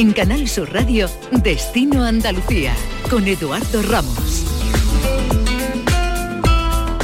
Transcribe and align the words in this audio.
En 0.00 0.14
Canal 0.14 0.48
Sur 0.48 0.72
Radio, 0.72 1.10
Destino 1.30 2.02
Andalucía, 2.02 2.72
con 3.10 3.28
Eduardo 3.28 3.82
Ramos. 3.82 4.46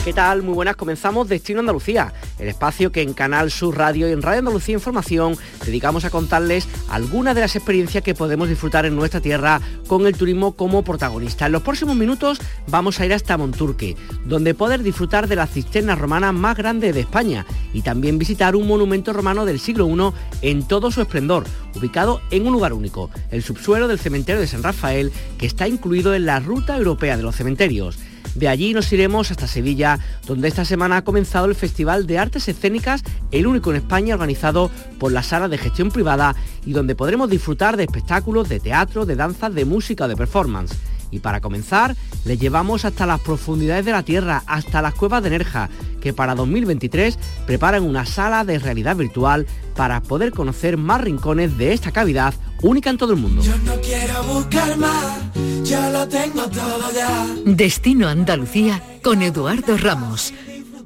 ¿Qué 0.02 0.14
tal? 0.14 0.42
Muy 0.42 0.54
buenas, 0.54 0.76
comenzamos 0.76 1.28
Destino 1.28 1.60
Andalucía, 1.60 2.10
el 2.38 2.48
espacio 2.48 2.92
que 2.92 3.02
en 3.02 3.14
Canal 3.14 3.50
Sur 3.50 3.76
Radio 3.76 4.08
y 4.08 4.12
en 4.12 4.22
Radio 4.22 4.40
Andalucía 4.40 4.74
Información 4.74 5.36
dedicamos 5.64 6.04
a 6.04 6.10
contarles 6.10 6.68
algunas 6.88 7.34
de 7.34 7.40
las 7.42 7.56
experiencias 7.56 8.04
que 8.04 8.14
podemos 8.14 8.48
disfrutar 8.48 8.86
en 8.86 8.96
nuestra 8.96 9.20
tierra 9.20 9.60
con 9.86 10.06
el 10.06 10.16
turismo 10.16 10.56
como 10.56 10.82
protagonista. 10.82 11.46
En 11.46 11.52
los 11.52 11.62
próximos 11.62 11.96
minutos 11.96 12.38
vamos 12.68 13.00
a 13.00 13.06
ir 13.06 13.12
hasta 13.12 13.36
Monturque, 13.36 13.96
donde 14.24 14.54
poder 14.54 14.82
disfrutar 14.82 15.28
de 15.28 15.36
la 15.36 15.46
cisterna 15.46 15.94
romana 15.94 16.32
más 16.32 16.56
grande 16.56 16.92
de 16.92 17.00
España 17.00 17.46
y 17.72 17.82
también 17.82 18.18
visitar 18.18 18.56
un 18.56 18.66
monumento 18.66 19.12
romano 19.12 19.44
del 19.44 19.60
siglo 19.60 19.86
I 19.88 20.50
en 20.50 20.66
todo 20.66 20.90
su 20.90 21.00
esplendor, 21.00 21.44
ubicado 21.74 22.20
en 22.30 22.46
un 22.46 22.52
lugar 22.52 22.72
único, 22.72 23.10
el 23.30 23.42
subsuelo 23.42 23.88
del 23.88 23.98
cementerio 23.98 24.40
de 24.40 24.46
San 24.46 24.62
Rafael, 24.62 25.12
que 25.38 25.46
está 25.46 25.68
incluido 25.68 26.14
en 26.14 26.26
la 26.26 26.40
Ruta 26.40 26.76
Europea 26.76 27.16
de 27.16 27.22
los 27.22 27.36
Cementerios. 27.36 27.98
De 28.36 28.48
allí 28.48 28.74
nos 28.74 28.92
iremos 28.92 29.30
hasta 29.30 29.46
Sevilla, 29.46 29.98
donde 30.26 30.48
esta 30.48 30.66
semana 30.66 30.98
ha 30.98 31.04
comenzado 31.04 31.46
el 31.46 31.54
Festival 31.54 32.06
de 32.06 32.18
Artes 32.18 32.48
Escénicas, 32.48 33.02
el 33.30 33.46
único 33.46 33.70
en 33.70 33.76
España 33.76 34.12
organizado 34.12 34.70
por 34.98 35.10
la 35.10 35.22
Sala 35.22 35.48
de 35.48 35.56
Gestión 35.56 35.90
Privada 35.90 36.36
y 36.66 36.72
donde 36.72 36.94
podremos 36.94 37.30
disfrutar 37.30 37.78
de 37.78 37.84
espectáculos 37.84 38.50
de 38.50 38.60
teatro, 38.60 39.06
de 39.06 39.16
danza, 39.16 39.48
de 39.48 39.64
música 39.64 40.04
o 40.04 40.08
de 40.08 40.16
performance. 40.16 40.76
Y 41.10 41.20
para 41.20 41.40
comenzar, 41.40 41.96
les 42.26 42.38
llevamos 42.38 42.84
hasta 42.84 43.06
las 43.06 43.20
profundidades 43.20 43.86
de 43.86 43.92
la 43.92 44.02
Tierra, 44.02 44.42
hasta 44.46 44.82
las 44.82 44.92
cuevas 44.92 45.22
de 45.22 45.30
Nerja, 45.30 45.70
que 46.02 46.12
para 46.12 46.34
2023 46.34 47.18
preparan 47.46 47.84
una 47.84 48.04
sala 48.04 48.44
de 48.44 48.58
realidad 48.58 48.96
virtual 48.96 49.46
para 49.74 50.02
poder 50.02 50.32
conocer 50.32 50.76
más 50.76 51.00
rincones 51.00 51.56
de 51.56 51.72
esta 51.72 51.90
cavidad 51.90 52.34
única 52.62 52.90
en 52.90 52.98
todo 52.98 53.12
el 53.12 53.20
mundo. 53.20 53.42
Yo 53.42 53.56
no 53.58 53.80
quiero 53.80 54.22
buscar 54.24 54.76
más, 54.76 55.18
yo 55.64 55.90
lo 55.90 56.08
tengo 56.08 56.48
todo 56.48 56.92
ya. 56.94 57.26
Destino 57.44 58.08
Andalucía 58.08 58.82
con 59.02 59.22
Eduardo 59.22 59.76
Ramos. 59.76 60.32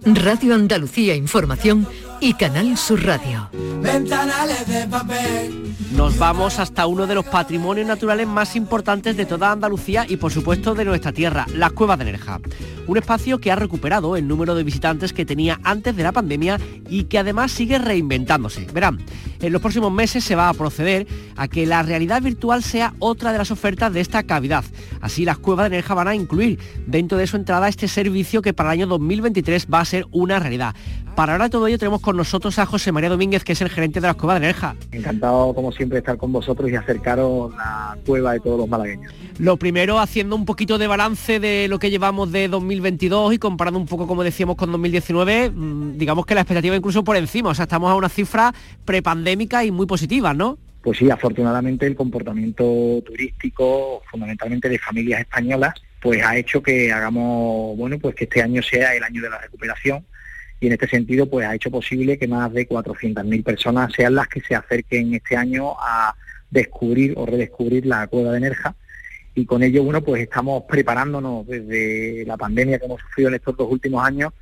Radio 0.04 0.54
Andalucía 0.54 1.14
Información 1.14 1.86
y 2.20 2.34
Canal 2.34 2.76
Sur 2.76 3.04
Radio. 3.04 3.48
Ventanales 3.82 4.66
de 4.66 4.86
papel. 4.86 5.74
Nos 5.92 6.18
vamos 6.18 6.58
hasta 6.58 6.86
uno 6.86 7.06
de 7.06 7.14
los 7.14 7.24
patrimonios 7.24 7.86
naturales 7.86 8.27
más 8.27 8.54
importantes 8.56 9.16
de 9.16 9.27
toda 9.27 9.50
Andalucía 9.50 10.06
y 10.08 10.18
por 10.18 10.30
supuesto 10.30 10.74
de 10.74 10.84
nuestra 10.84 11.12
tierra, 11.12 11.46
las 11.54 11.72
Cuevas 11.72 11.98
de 11.98 12.04
Nerja. 12.04 12.40
Un 12.86 12.98
espacio 12.98 13.38
que 13.38 13.50
ha 13.50 13.56
recuperado 13.56 14.16
el 14.16 14.28
número 14.28 14.54
de 14.54 14.62
visitantes 14.62 15.12
que 15.12 15.24
tenía 15.24 15.58
antes 15.64 15.96
de 15.96 16.02
la 16.02 16.12
pandemia 16.12 16.58
y 16.88 17.04
que 17.04 17.18
además 17.18 17.52
sigue 17.52 17.78
reinventándose. 17.78 18.66
Verán, 18.72 18.98
en 19.40 19.52
los 19.52 19.62
próximos 19.62 19.92
meses 19.92 20.22
se 20.22 20.36
va 20.36 20.48
a 20.48 20.55
proceder 20.55 21.06
a 21.36 21.48
que 21.48 21.66
la 21.66 21.82
realidad 21.82 22.22
virtual 22.22 22.62
sea 22.62 22.94
otra 22.98 23.32
de 23.32 23.38
las 23.38 23.50
ofertas 23.50 23.92
de 23.92 24.00
esta 24.00 24.22
cavidad. 24.22 24.64
Así 25.00 25.24
las 25.24 25.38
Cuevas 25.38 25.70
de 25.70 25.77
Nerja 25.77 25.94
van 25.94 26.08
a 26.08 26.14
incluir 26.14 26.58
dentro 26.86 27.18
de 27.18 27.27
su 27.27 27.36
entrada 27.36 27.68
este 27.68 27.88
servicio 27.88 28.42
que 28.42 28.52
para 28.52 28.70
el 28.70 28.80
año 28.80 28.86
2023 28.86 29.66
va 29.72 29.80
a 29.80 29.84
ser 29.84 30.06
una 30.10 30.38
realidad. 30.38 30.74
Para 31.14 31.32
ahora 31.32 31.50
todo 31.50 31.66
ello 31.66 31.78
tenemos 31.78 32.00
con 32.00 32.09
nosotros 32.14 32.58
a 32.58 32.66
José 32.66 32.92
María 32.92 33.08
Domínguez, 33.08 33.44
que 33.44 33.53
es 33.53 33.61
el 33.61 33.70
gerente 33.70 34.00
de 34.00 34.06
las 34.06 34.16
Cuevas 34.16 34.41
de 34.41 34.47
Nerja. 34.47 34.77
Encantado, 34.92 35.55
como 35.55 35.72
siempre, 35.72 35.97
de 35.97 36.00
estar 36.00 36.17
con 36.17 36.33
vosotros 36.33 36.70
y 36.70 36.77
acercaros 36.77 37.55
la 37.55 37.97
cueva 38.06 38.33
de 38.33 38.41
todos 38.41 38.58
los 38.58 38.69
malagueños. 38.69 39.12
Lo 39.39 39.56
primero, 39.56 39.98
haciendo 39.98 40.36
un 40.36 40.44
poquito 40.44 40.78
de 40.78 40.86
balance 40.86 41.41
de 41.41 41.67
lo 41.69 41.78
que 41.78 41.91
llevamos 41.91 42.30
de 42.33 42.48
2022 42.48 43.34
y 43.34 43.39
comparando 43.39 43.78
un 43.78 43.86
poco, 43.86 44.06
como 44.06 44.22
decíamos, 44.22 44.56
con 44.56 44.70
2019, 44.70 45.50
mm, 45.50 45.98
digamos 45.98 46.27
que 46.27 46.34
la 46.34 46.42
expectativa 46.42 46.77
incluso 46.77 47.05
por 47.05 47.17
encima, 47.17 47.50
o 47.50 47.55
sea, 47.55 47.64
estamos 47.64 47.91
a 47.91 47.94
una 47.94 48.08
cifra 48.08 48.52
prepandémica 48.84 49.64
y 49.64 49.70
muy 49.70 49.86
positiva, 49.86 50.34
¿no? 50.34 50.58
Pues 50.83 50.98
sí, 50.98 51.11
afortunadamente 51.11 51.86
el 51.86 51.95
comportamiento 51.95 52.64
turístico, 53.05 54.02
fundamentalmente 54.11 54.69
de 54.69 54.78
familias 54.78 55.20
españolas, 55.20 55.74
pues 56.01 56.23
ha 56.24 56.36
hecho 56.36 56.63
que 56.63 56.90
hagamos, 56.92 57.77
bueno, 57.77 57.98
pues 57.98 58.14
que 58.14 58.24
este 58.24 58.42
año 58.42 58.63
sea 58.63 58.95
el 58.95 59.05
año 59.05 59.23
de 59.23 59.30
la 59.30 59.39
recuperación 59.39 60.05
y 60.60 60.66
en 60.66 60.74
este 60.74 60.88
sentido 60.88 61.26
pues 61.26 61.46
ha 61.46 61.54
hecho 61.54 61.70
posible 61.70 62.18
que 62.18 62.28
más 62.28 62.52
de 62.52 62.68
400.000 62.68 63.42
personas 63.42 63.92
sean 63.94 64.14
las 64.14 64.28
que 64.28 64.42
se 64.42 64.54
acerquen 64.54 65.14
este 65.14 65.36
año 65.36 65.72
a 65.80 66.14
descubrir 66.50 67.14
o 67.16 67.24
redescubrir 67.24 67.86
la 67.86 68.06
cueva 68.06 68.32
de 68.32 68.40
Nerja. 68.40 68.74
Y 69.34 69.46
con 69.46 69.62
ello 69.62 69.82
bueno 69.82 70.02
pues 70.02 70.22
estamos 70.22 70.64
preparándonos 70.68 71.46
desde 71.46 72.24
la 72.26 72.36
pandemia 72.36 72.78
que 72.78 72.84
hemos 72.84 73.00
sufrido 73.00 73.30
en 73.30 73.36
estos 73.36 73.56
dos 73.56 73.70
últimos 73.70 74.04
años 74.04 74.32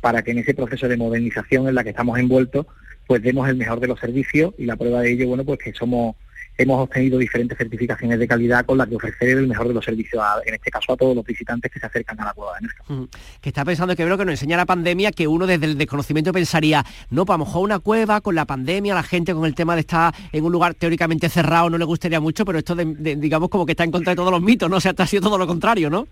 para 0.00 0.22
que 0.22 0.32
en 0.32 0.38
ese 0.38 0.54
proceso 0.54 0.88
de 0.88 0.96
modernización 0.96 1.68
en 1.68 1.74
la 1.74 1.84
que 1.84 1.90
estamos 1.90 2.18
envueltos 2.18 2.66
pues 3.06 3.22
demos 3.22 3.48
el 3.48 3.56
mejor 3.56 3.78
de 3.78 3.86
los 3.86 4.00
servicios 4.00 4.54
y 4.58 4.64
la 4.64 4.76
prueba 4.76 5.00
de 5.00 5.12
ello 5.12 5.28
bueno 5.28 5.44
pues 5.44 5.60
que 5.60 5.72
somos 5.72 6.16
hemos 6.58 6.80
obtenido 6.80 7.18
diferentes 7.18 7.56
certificaciones 7.56 8.18
de 8.18 8.26
calidad 8.26 8.66
con 8.66 8.76
las 8.76 8.88
que 8.88 8.96
ofrecer 8.96 9.38
el 9.38 9.46
mejor 9.46 9.68
de 9.68 9.74
los 9.74 9.84
servicios, 9.84 10.22
en 10.44 10.54
este 10.54 10.70
caso 10.70 10.92
a 10.92 10.96
todos 10.96 11.14
los 11.14 11.24
visitantes 11.24 11.70
que 11.70 11.78
se 11.78 11.86
acercan 11.86 12.20
a 12.20 12.26
la 12.26 12.32
cueva 12.34 12.54
de 12.56 12.66
Nerja. 12.66 13.08
Que 13.40 13.50
está 13.50 13.64
pensando 13.64 13.94
que 13.94 14.04
veo 14.04 14.18
que 14.18 14.24
nos 14.24 14.32
enseña 14.32 14.56
la 14.56 14.66
pandemia 14.66 15.12
que 15.12 15.28
uno 15.28 15.46
desde 15.46 15.66
el 15.66 15.78
desconocimiento 15.78 16.32
pensaría, 16.32 16.84
no, 17.10 17.24
para 17.24 17.38
pues 17.38 17.48
mejor 17.48 17.62
una 17.62 17.78
cueva 17.78 18.20
con 18.20 18.34
la 18.34 18.44
pandemia, 18.44 18.92
la 18.92 19.04
gente 19.04 19.32
con 19.32 19.46
el 19.46 19.54
tema 19.54 19.74
de 19.76 19.80
estar 19.82 20.12
en 20.32 20.44
un 20.44 20.50
lugar 20.50 20.74
teóricamente 20.74 21.28
cerrado 21.28 21.70
no 21.70 21.78
le 21.78 21.84
gustaría 21.84 22.18
mucho, 22.18 22.44
pero 22.44 22.58
esto 22.58 22.74
digamos 22.74 23.48
como 23.48 23.64
que 23.64 23.72
está 23.72 23.84
en 23.84 23.92
contra 23.92 24.12
de 24.12 24.16
todos 24.16 24.32
los 24.32 24.42
mitos, 24.42 24.68
¿no? 24.68 24.76
O 24.76 24.80
sea, 24.80 24.92
ha 24.98 25.06
sido 25.06 25.22
todo 25.22 25.38
lo 25.38 25.46
contrario, 25.46 25.88
¿no? 25.88 26.08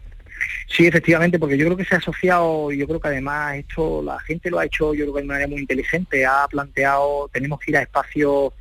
Sí, 0.69 0.87
efectivamente, 0.87 1.39
porque 1.39 1.57
yo 1.57 1.65
creo 1.65 1.77
que 1.77 1.85
se 1.85 1.95
ha 1.95 1.99
asociado, 1.99 2.71
yo 2.71 2.87
creo 2.87 3.01
que 3.01 3.09
además 3.09 3.57
esto 3.57 4.03
la 4.03 4.21
gente 4.21 4.51
lo 4.51 4.59
ha 4.59 4.67
hecho, 4.67 4.95
yo 4.95 5.05
creo 5.05 5.15
que 5.15 5.21
de 5.23 5.27
manera 5.27 5.49
muy 5.49 5.61
inteligente, 5.61 6.25
ha 6.25 6.47
planteado, 6.49 7.29
tenemos 7.33 7.59
que 7.59 7.71
ir 7.71 7.79
a 7.79 7.83
espacios 7.83 8.53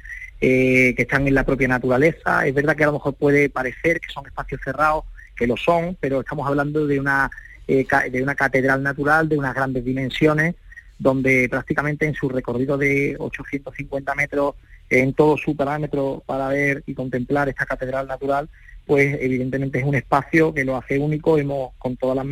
eh, 0.41 0.93
que 0.95 1.03
están 1.03 1.27
en 1.27 1.33
la 1.33 1.45
propia 1.45 1.67
naturaleza. 1.67 2.45
Es 2.45 2.53
verdad 2.53 2.75
que 2.75 2.83
a 2.83 2.87
lo 2.87 2.93
mejor 2.93 3.13
puede 3.15 3.49
parecer 3.49 3.99
que 3.99 4.11
son 4.11 4.25
espacios 4.25 4.61
cerrados, 4.63 5.05
que 5.35 5.47
lo 5.47 5.57
son, 5.57 5.97
pero 5.99 6.21
estamos 6.21 6.47
hablando 6.47 6.85
de 6.87 6.99
una, 6.99 7.29
eh, 7.67 7.85
de 8.11 8.23
una 8.23 8.35
catedral 8.35 8.83
natural 8.83 9.29
de 9.29 9.37
unas 9.37 9.55
grandes 9.55 9.83
dimensiones, 9.83 10.55
donde 10.97 11.47
prácticamente 11.49 12.05
en 12.05 12.13
su 12.13 12.29
recorrido 12.29 12.77
de 12.77 13.15
850 13.19 14.15
metros, 14.15 14.55
en 14.89 15.13
todo 15.13 15.37
su 15.37 15.55
parámetro 15.55 16.23
para 16.25 16.47
ver 16.49 16.83
y 16.85 16.93
contemplar 16.93 17.49
esta 17.49 17.65
catedral 17.65 18.07
natural, 18.07 18.49
pues 18.85 19.17
evidentemente 19.19 19.79
es 19.79 19.85
un 19.85 19.95
espacio 19.95 20.53
que 20.53 20.63
lo 20.63 20.77
hace 20.77 20.99
único. 20.99 21.37
Hemos, 21.37 21.73
con 21.77 21.97
todas 21.97 22.15
las 22.15 22.25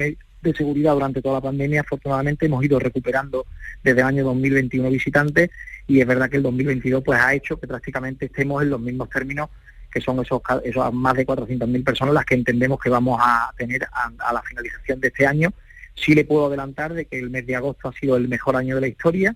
de 0.43 0.57
seguridad 0.57 0.93
durante 0.93 1.21
toda 1.21 1.35
la 1.35 1.41
pandemia, 1.41 1.81
afortunadamente 1.81 2.45
hemos 2.45 2.63
ido 2.63 2.79
recuperando 2.79 3.45
desde 3.83 4.01
el 4.01 4.07
año 4.07 4.23
2021 4.25 4.89
visitantes 4.89 5.49
y 5.87 5.99
es 5.99 6.07
verdad 6.07 6.29
que 6.29 6.37
el 6.37 6.43
2022 6.43 7.03
pues 7.03 7.19
ha 7.19 7.33
hecho 7.33 7.59
que 7.59 7.67
prácticamente 7.67 8.25
estemos 8.25 8.61
en 8.61 8.69
los 8.69 8.79
mismos 8.79 9.09
términos 9.09 9.49
que 9.93 10.01
son 10.01 10.19
esos, 10.19 10.41
esos 10.63 10.93
más 10.93 11.13
de 11.13 11.25
400.000 11.25 11.83
personas 11.83 12.15
las 12.15 12.25
que 12.25 12.33
entendemos 12.33 12.79
que 12.79 12.89
vamos 12.89 13.19
a 13.21 13.51
tener 13.55 13.83
a, 13.83 14.33
la 14.33 14.41
finalización 14.41 14.99
de 14.99 15.09
este 15.09 15.27
año. 15.27 15.53
Sí 15.95 16.15
le 16.15 16.25
puedo 16.25 16.47
adelantar 16.47 16.93
de 16.93 17.05
que 17.05 17.19
el 17.19 17.29
mes 17.29 17.45
de 17.45 17.55
agosto 17.55 17.89
ha 17.89 17.93
sido 17.93 18.17
el 18.17 18.27
mejor 18.27 18.55
año 18.55 18.75
de 18.75 18.81
la 18.81 18.87
historia, 18.87 19.35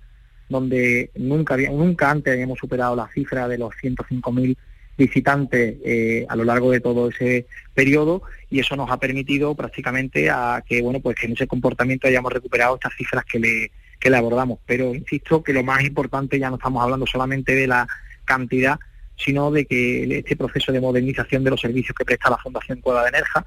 donde 0.49 1.11
nunca, 1.15 1.53
había, 1.53 1.69
nunca 1.69 2.09
antes 2.09 2.33
habíamos 2.33 2.57
superado 2.57 2.95
la 2.95 3.07
cifra 3.13 3.47
de 3.47 3.59
los 3.59 3.71
105.000 3.75 4.57
visitantes 4.97 5.75
eh, 5.83 6.25
a 6.27 6.35
lo 6.35 6.43
largo 6.43 6.71
de 6.71 6.79
todo 6.79 7.09
ese 7.09 7.45
periodo 7.73 8.23
y 8.49 8.59
eso 8.59 8.75
nos 8.75 8.89
ha 8.89 8.99
permitido 8.99 9.53
prácticamente 9.55 10.29
a 10.29 10.63
que 10.67 10.81
bueno 10.81 10.99
pues 10.99 11.15
que 11.15 11.27
en 11.27 11.33
ese 11.33 11.47
comportamiento 11.47 12.07
hayamos 12.07 12.33
recuperado 12.33 12.75
estas 12.75 12.95
cifras 12.95 13.23
que 13.25 13.39
le 13.39 13.71
que 13.99 14.09
le 14.09 14.17
abordamos. 14.17 14.59
Pero 14.65 14.93
insisto 14.93 15.43
que 15.43 15.53
lo 15.53 15.63
más 15.63 15.83
importante 15.83 16.39
ya 16.39 16.49
no 16.49 16.57
estamos 16.57 16.83
hablando 16.83 17.05
solamente 17.05 17.55
de 17.55 17.67
la 17.67 17.87
cantidad, 18.25 18.79
sino 19.15 19.51
de 19.51 19.65
que 19.65 20.17
este 20.17 20.35
proceso 20.35 20.71
de 20.71 20.81
modernización 20.81 21.43
de 21.43 21.51
los 21.51 21.61
servicios 21.61 21.95
que 21.95 22.05
presta 22.05 22.29
la 22.29 22.37
Fundación 22.37 22.81
Cueva 22.81 23.03
de 23.05 23.11
Nerja, 23.11 23.45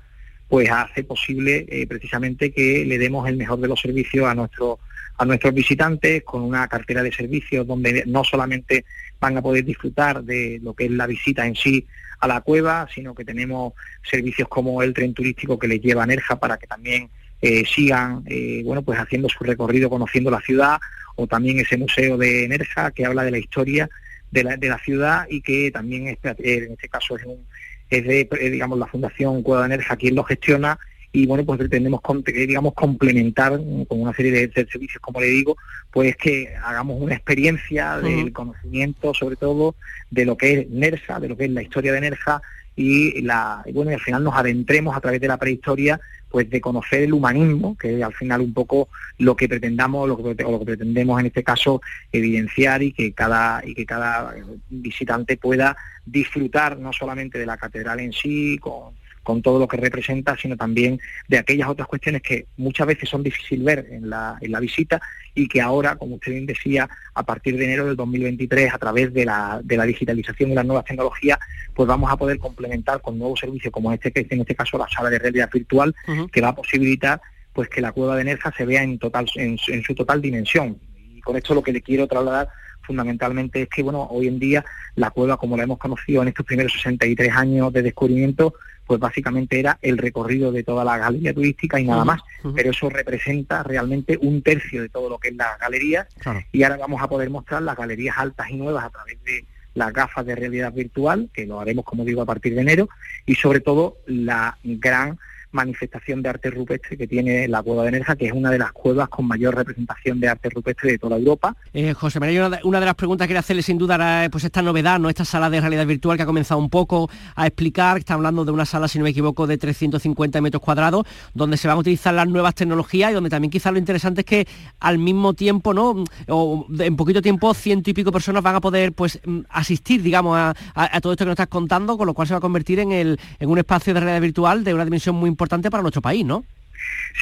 pues 0.49 0.69
hace 0.71 1.05
posible 1.05 1.67
eh, 1.69 1.87
precisamente 1.87 2.50
que 2.50 2.84
le 2.84 2.99
demos 2.99 3.28
el 3.28 3.37
mejor 3.37 3.61
de 3.61 3.69
los 3.69 3.81
servicios 3.81 4.27
a 4.27 4.34
nuestros 4.34 4.78
a 5.17 5.27
nuestros 5.27 5.53
visitantes 5.53 6.22
con 6.25 6.41
una 6.41 6.67
cartera 6.67 7.03
de 7.03 7.12
servicios 7.12 7.67
donde 7.67 8.05
no 8.06 8.25
solamente 8.25 8.87
van 9.20 9.37
a 9.37 9.43
poder 9.43 9.64
disfrutar 9.64 10.25
de 10.25 10.58
lo 10.62 10.75
que 10.75 10.87
es 10.87 10.90
la 10.90 11.06
visita 11.06 11.46
en 11.46 11.55
sí 11.55 11.87
a 12.19 12.26
la 12.26 12.40
cueva, 12.40 12.88
sino 12.93 13.14
que 13.14 13.25
tenemos 13.25 13.75
servicios 14.02 14.49
como 14.49 14.82
el 14.82 14.94
tren 14.94 15.14
turístico 15.14 15.58
que 15.58 15.69
les 15.69 15.81
lleva 15.81 16.02
a 16.02 16.06
Nerja 16.06 16.38
para 16.38 16.58
que 16.58 16.67
también 16.67 17.11
eh, 17.43 17.64
sigan 17.64 18.22
eh, 18.26 18.61
bueno 18.64 18.82
pues 18.82 18.99
haciendo 18.99 19.28
su 19.28 19.43
recorrido 19.44 19.88
conociendo 19.88 20.31
la 20.31 20.40
ciudad 20.40 20.78
o 21.17 21.26
también 21.26 21.58
ese 21.58 21.78
museo 21.78 22.19
de 22.19 22.46
Nerja 22.49 22.90
que 22.90 23.06
habla 23.06 23.25
de 23.25 23.31
la 23.31 23.38
historia 23.38 23.88
de 24.31 24.44
la, 24.44 24.78
ciudad 24.78 25.26
y 25.28 25.40
que 25.40 25.70
también 25.70 26.06
eh, 26.06 26.19
en 26.22 26.72
este 26.72 26.88
caso 26.88 27.17
es, 27.17 27.25
un, 27.25 27.46
es 27.88 28.05
de 28.05 28.50
digamos 28.50 28.78
la 28.78 28.87
Fundación 28.87 29.43
Cueva 29.43 29.62
de 29.62 29.70
Nerja 29.70 29.96
quien 29.96 30.14
lo 30.14 30.22
gestiona 30.22 30.78
y 31.12 31.26
bueno 31.26 31.44
pues 31.44 31.58
pretendemos 31.58 32.00
digamos 32.24 32.74
complementar 32.74 33.60
con 33.88 34.00
una 34.00 34.12
serie 34.14 34.32
de, 34.32 34.52
servicios 34.52 35.00
como 35.00 35.20
le 35.20 35.26
digo 35.26 35.56
pues 35.90 36.16
que 36.16 36.54
hagamos 36.62 37.00
una 37.00 37.14
experiencia 37.14 37.98
del 37.98 38.32
conocimiento 38.32 39.12
sobre 39.14 39.36
todo 39.36 39.74
de 40.10 40.24
lo 40.24 40.36
que 40.36 40.52
es 40.52 40.70
Nerja 40.70 41.18
de 41.18 41.28
lo 41.28 41.36
que 41.36 41.46
es 41.46 41.50
la 41.50 41.62
historia 41.62 41.92
de 41.92 42.00
Nerja 42.00 42.40
y 42.76 43.22
la 43.22 43.62
bueno 43.72 43.90
y 43.90 43.94
al 43.94 44.00
final 44.00 44.22
nos 44.22 44.34
adentremos 44.36 44.96
a 44.96 45.00
través 45.00 45.20
de 45.20 45.28
la 45.28 45.36
prehistoria 45.36 46.00
pues 46.30 46.48
de 46.48 46.60
conocer 46.60 47.02
el 47.02 47.12
humanismo, 47.12 47.76
que 47.76 47.98
es 47.98 48.02
al 48.02 48.14
final 48.14 48.40
un 48.40 48.54
poco 48.54 48.88
lo 49.18 49.34
que 49.34 49.48
pretendamos, 49.48 50.08
lo 50.08 50.16
que, 50.16 50.42
lo 50.44 50.60
que 50.60 50.64
pretendemos 50.64 51.18
en 51.18 51.26
este 51.26 51.42
caso 51.42 51.82
evidenciar 52.12 52.82
y 52.82 52.92
que 52.92 53.12
cada 53.12 53.60
y 53.66 53.74
que 53.74 53.84
cada 53.84 54.34
visitante 54.68 55.36
pueda 55.36 55.76
disfrutar 56.06 56.78
no 56.78 56.92
solamente 56.92 57.38
de 57.38 57.46
la 57.46 57.56
catedral 57.56 57.98
en 57.98 58.12
sí, 58.12 58.58
con 58.58 58.94
con 59.22 59.43
todo 59.43 59.58
lo 59.58 59.69
que 59.69 59.76
representa, 59.76 60.37
sino 60.37 60.56
también 60.56 60.99
de 61.28 61.38
aquellas 61.38 61.69
otras 61.69 61.87
cuestiones 61.88 62.22
que 62.22 62.46
muchas 62.56 62.87
veces 62.87 63.08
son 63.08 63.22
difíciles 63.22 63.64
ver 63.64 63.87
en 63.90 64.08
la, 64.08 64.38
en 64.40 64.52
la 64.52 64.61
visita 64.61 65.00
y 65.34 65.46
que 65.46 65.61
ahora, 65.61 65.96
como 65.96 66.17
usted 66.17 66.32
bien 66.32 66.46
decía, 66.46 66.88
a 67.14 67.22
partir 67.22 67.56
de 67.56 67.64
enero 67.64 67.87
del 67.87 67.96
2023, 67.96 68.72
a 68.72 68.78
través 68.78 69.12
de 69.12 69.25
la, 69.25 69.61
de 69.62 69.76
la 69.76 69.84
digitalización 69.84 70.50
y 70.50 70.55
las 70.55 70.64
nuevas 70.64 70.84
tecnologías, 70.84 71.38
pues 71.75 71.87
vamos 71.87 72.11
a 72.11 72.17
poder 72.17 72.38
complementar 72.38 73.00
con 73.00 73.19
nuevos 73.19 73.40
servicios 73.40 73.72
como 73.72 73.93
este, 73.93 74.11
que 74.11 74.26
en 74.28 74.40
este 74.40 74.55
caso 74.55 74.78
la 74.78 74.88
sala 74.88 75.11
de 75.11 75.19
realidad 75.19 75.50
virtual, 75.52 75.94
que 76.32 76.40
va 76.40 76.49
a 76.49 76.55
posibilitar 76.55 77.20
pues 77.52 77.69
que 77.69 77.81
la 77.81 77.93
cueva 77.93 78.17
de 78.17 78.25
Nerja 78.25 78.52
se 78.56 78.64
vea 78.64 78.82
en 78.82 78.99
total 78.99 79.26
en, 79.34 79.58
en 79.69 79.82
su 79.82 79.94
total 79.94 80.20
dimensión. 80.20 80.78
Y 81.14 81.20
con 81.20 81.37
esto 81.37 81.55
lo 81.55 81.62
que 81.62 81.72
le 81.72 81.82
quiero 81.82 82.06
trasladar 82.06 82.49
fundamentalmente 82.90 83.62
es 83.62 83.69
que 83.69 83.84
bueno 83.84 84.08
hoy 84.10 84.26
en 84.26 84.40
día 84.40 84.64
la 84.96 85.10
cueva 85.10 85.37
como 85.37 85.56
la 85.56 85.62
hemos 85.62 85.78
conocido 85.78 86.22
en 86.22 86.28
estos 86.28 86.44
primeros 86.44 86.72
63 86.72 87.32
años 87.32 87.72
de 87.72 87.82
descubrimiento 87.82 88.54
pues 88.84 88.98
básicamente 88.98 89.60
era 89.60 89.78
el 89.82 89.96
recorrido 89.96 90.50
de 90.50 90.64
toda 90.64 90.84
la 90.84 90.98
galería 90.98 91.32
turística 91.32 91.78
y 91.78 91.84
nada 91.84 92.04
más. 92.04 92.22
Pero 92.56 92.72
eso 92.72 92.90
representa 92.90 93.62
realmente 93.62 94.19
un 94.20 94.42
tercio 94.42 94.82
de 94.82 94.88
todo 94.88 95.08
lo 95.08 95.19
que 95.19 95.28
es 95.28 95.37
la 95.37 95.56
galería. 95.60 96.08
Y 96.50 96.64
ahora 96.64 96.76
vamos 96.78 97.00
a 97.00 97.06
poder 97.06 97.31
mostrar 97.31 97.62
las 97.62 97.76
galerías 97.76 98.19
altas 98.19 98.50
y 98.50 98.56
nuevas 98.56 98.87
a 98.87 98.90
través 98.90 99.22
de 99.22 99.44
las 99.75 99.93
gafas 99.93 100.26
de 100.26 100.34
realidad 100.34 100.72
virtual, 100.72 101.31
que 101.32 101.46
lo 101.46 101.60
haremos, 101.60 101.84
como 101.84 102.04
digo, 102.04 102.20
a 102.20 102.26
partir 102.26 102.52
de 102.56 102.62
enero, 102.62 102.88
y 103.26 103.36
sobre 103.36 103.60
todo 103.60 103.98
la 104.06 104.58
gran 104.64 105.20
manifestación 105.52 106.23
de 106.23 106.29
arte 106.29 106.50
rupestre 106.50 106.97
que 106.97 107.06
tiene 107.06 107.49
la 107.49 107.62
cueva 107.62 107.85
de 107.85 107.93
Nerja, 107.93 108.17
que 108.17 108.26
es 108.26 108.32
una 108.32 108.50
de 108.50 108.58
las 108.58 108.73
cuevas 108.73 109.08
con 109.08 109.26
mayor 109.26 109.55
representación 109.55 110.20
de 110.20 110.29
arte 110.29 110.49
rupestre 110.50 110.93
de 110.93 110.99
toda 110.99 111.17
Europa. 111.17 111.56
Eh, 111.73 111.93
José 111.93 112.20
María, 112.20 112.61
una 112.64 112.81
de, 112.81 112.87
las 112.87 112.94
preguntas 112.94 113.26
que 113.26 113.31
quería 113.31 113.41
hacerle 113.41 113.62
sin 113.62 113.79
duda 113.79 113.97
era 113.97 114.29
pues 114.31 114.44
esta 114.44 114.62
novedad, 114.62 114.99
¿no? 115.00 115.08
esta 115.08 115.25
sala 115.25 115.50
de 115.50 115.61
realidad 115.61 115.87
virtual 115.87 116.17
que 116.17 116.23
ha 116.23 116.26
comenzado 116.26 116.61
un 116.61 116.70
poco 116.70 117.11
a 117.35 117.47
explicar, 117.47 117.99
está 117.99 118.14
hablando 118.14 118.44
de 118.44 118.52
una 118.52 118.64
sala, 118.64 118.88
si 118.88 118.99
no 118.99 119.05
me 119.05 119.11
equivoco, 119.11 119.47
de 119.47 119.58
350 119.58 120.41
metros 120.41 120.62
cuadrados, 120.62 121.06
donde 121.35 121.56
se 121.56 121.69
van 121.69 121.76
a 121.76 121.81
utilizar 121.81 122.14
las 122.14 122.29
nuevas 122.29 122.55
tecnologías 122.55 123.11
y 123.11 123.14
donde 123.14 123.31
también 123.31 123.50
quizás 123.50 123.73
lo 123.73 123.79
interesante 123.79 124.20
es 124.20 124.26
que 124.26 124.49
al 124.79 124.99
mismo 124.99 125.35
tiempo, 125.35 125.75
¿no? 125.75 126.05
o 126.29 126.67
en 126.79 126.96
poquito 126.96 127.23
tiempo, 127.23 127.53
ciento 127.55 127.91
y 127.91 127.94
pico 127.94 128.12
personas 128.12 128.43
van 128.43 128.56
a 128.56 128.61
poder 128.61 128.93
pues 128.93 129.20
mm, 129.25 129.41
asistir, 129.50 130.03
digamos, 130.03 130.38
a, 130.38 130.55
todo 131.00 131.12
esto 131.12 131.25
que 131.25 131.29
nos 131.31 131.32
estás 131.32 131.49
contando, 131.49 131.96
con 131.96 132.06
lo 132.06 132.14
cual 132.14 132.29
se 132.29 132.35
va 132.35 132.38
a 132.38 132.41
convertir 132.41 132.79
en, 132.79 132.93
el, 132.93 133.19
en 133.38 133.49
un 133.49 133.58
espacio 133.58 133.94
de 133.94 134.00
realidad 134.00 134.20
virtual 134.20 134.64
de 134.64 134.75
una 134.75 134.85
dimensión 134.85 135.17
muy 135.17 135.29
importante 135.29 135.39
importante 135.40 135.70
para 135.70 135.81
nuestro 135.82 136.02
país, 136.02 136.22
¿no? 136.22 136.44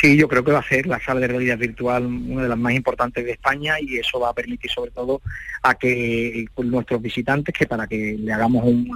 Sí, 0.00 0.16
yo 0.16 0.26
creo 0.26 0.42
que 0.42 0.50
va 0.50 0.58
a 0.58 0.68
ser 0.68 0.86
la 0.86 0.98
sala 0.98 1.20
de 1.20 1.28
realidad 1.28 1.56
virtual 1.56 2.04
una 2.06 2.42
de 2.42 2.48
las 2.48 2.58
más 2.58 2.74
importantes 2.74 3.24
de 3.24 3.32
España 3.32 3.76
y 3.80 3.96
eso 3.96 4.18
va 4.18 4.30
a 4.30 4.34
permitir 4.34 4.70
sobre 4.70 4.90
todo 4.90 5.22
a 5.62 5.74
que 5.74 6.46
nuestros 6.64 7.00
visitantes, 7.00 7.54
que 7.56 7.66
para 7.66 7.86
que 7.86 8.16
le 8.18 8.32
hagamos 8.32 8.64
un 8.64 8.90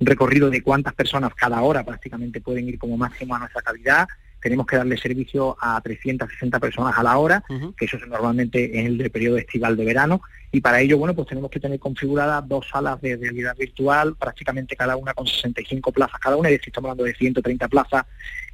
recorrido 0.00 0.48
de 0.48 0.62
cuántas 0.62 0.94
personas 0.94 1.34
cada 1.34 1.60
hora 1.62 1.84
prácticamente 1.84 2.40
pueden 2.40 2.68
ir 2.68 2.78
como 2.78 2.96
máximo 2.96 3.34
a 3.34 3.40
nuestra 3.40 3.62
cavidad, 3.62 4.06
tenemos 4.42 4.66
que 4.66 4.76
darle 4.76 4.96
servicio 4.98 5.56
a 5.60 5.80
360 5.80 6.58
personas 6.58 6.98
a 6.98 7.02
la 7.02 7.16
hora, 7.16 7.44
que 7.76 7.84
eso 7.84 7.96
es 7.96 8.06
normalmente 8.08 8.78
en 8.78 8.86
el 8.86 9.10
periodo 9.10 9.38
estival 9.38 9.76
de 9.76 9.84
verano, 9.84 10.20
y 10.50 10.60
para 10.60 10.80
ello, 10.80 10.98
bueno, 10.98 11.14
pues 11.14 11.28
tenemos 11.28 11.50
que 11.50 11.60
tener 11.60 11.78
configuradas 11.78 12.46
dos 12.46 12.66
salas 12.68 13.00
de 13.00 13.16
realidad 13.16 13.56
virtual, 13.56 14.16
prácticamente 14.16 14.76
cada 14.76 14.96
una 14.96 15.14
con 15.14 15.26
65 15.26 15.92
plazas 15.92 16.20
cada 16.20 16.36
una, 16.36 16.48
es 16.48 16.58
decir, 16.58 16.68
estamos 16.68 16.90
hablando 16.90 17.04
de 17.04 17.14
130 17.14 17.68
plazas 17.68 18.04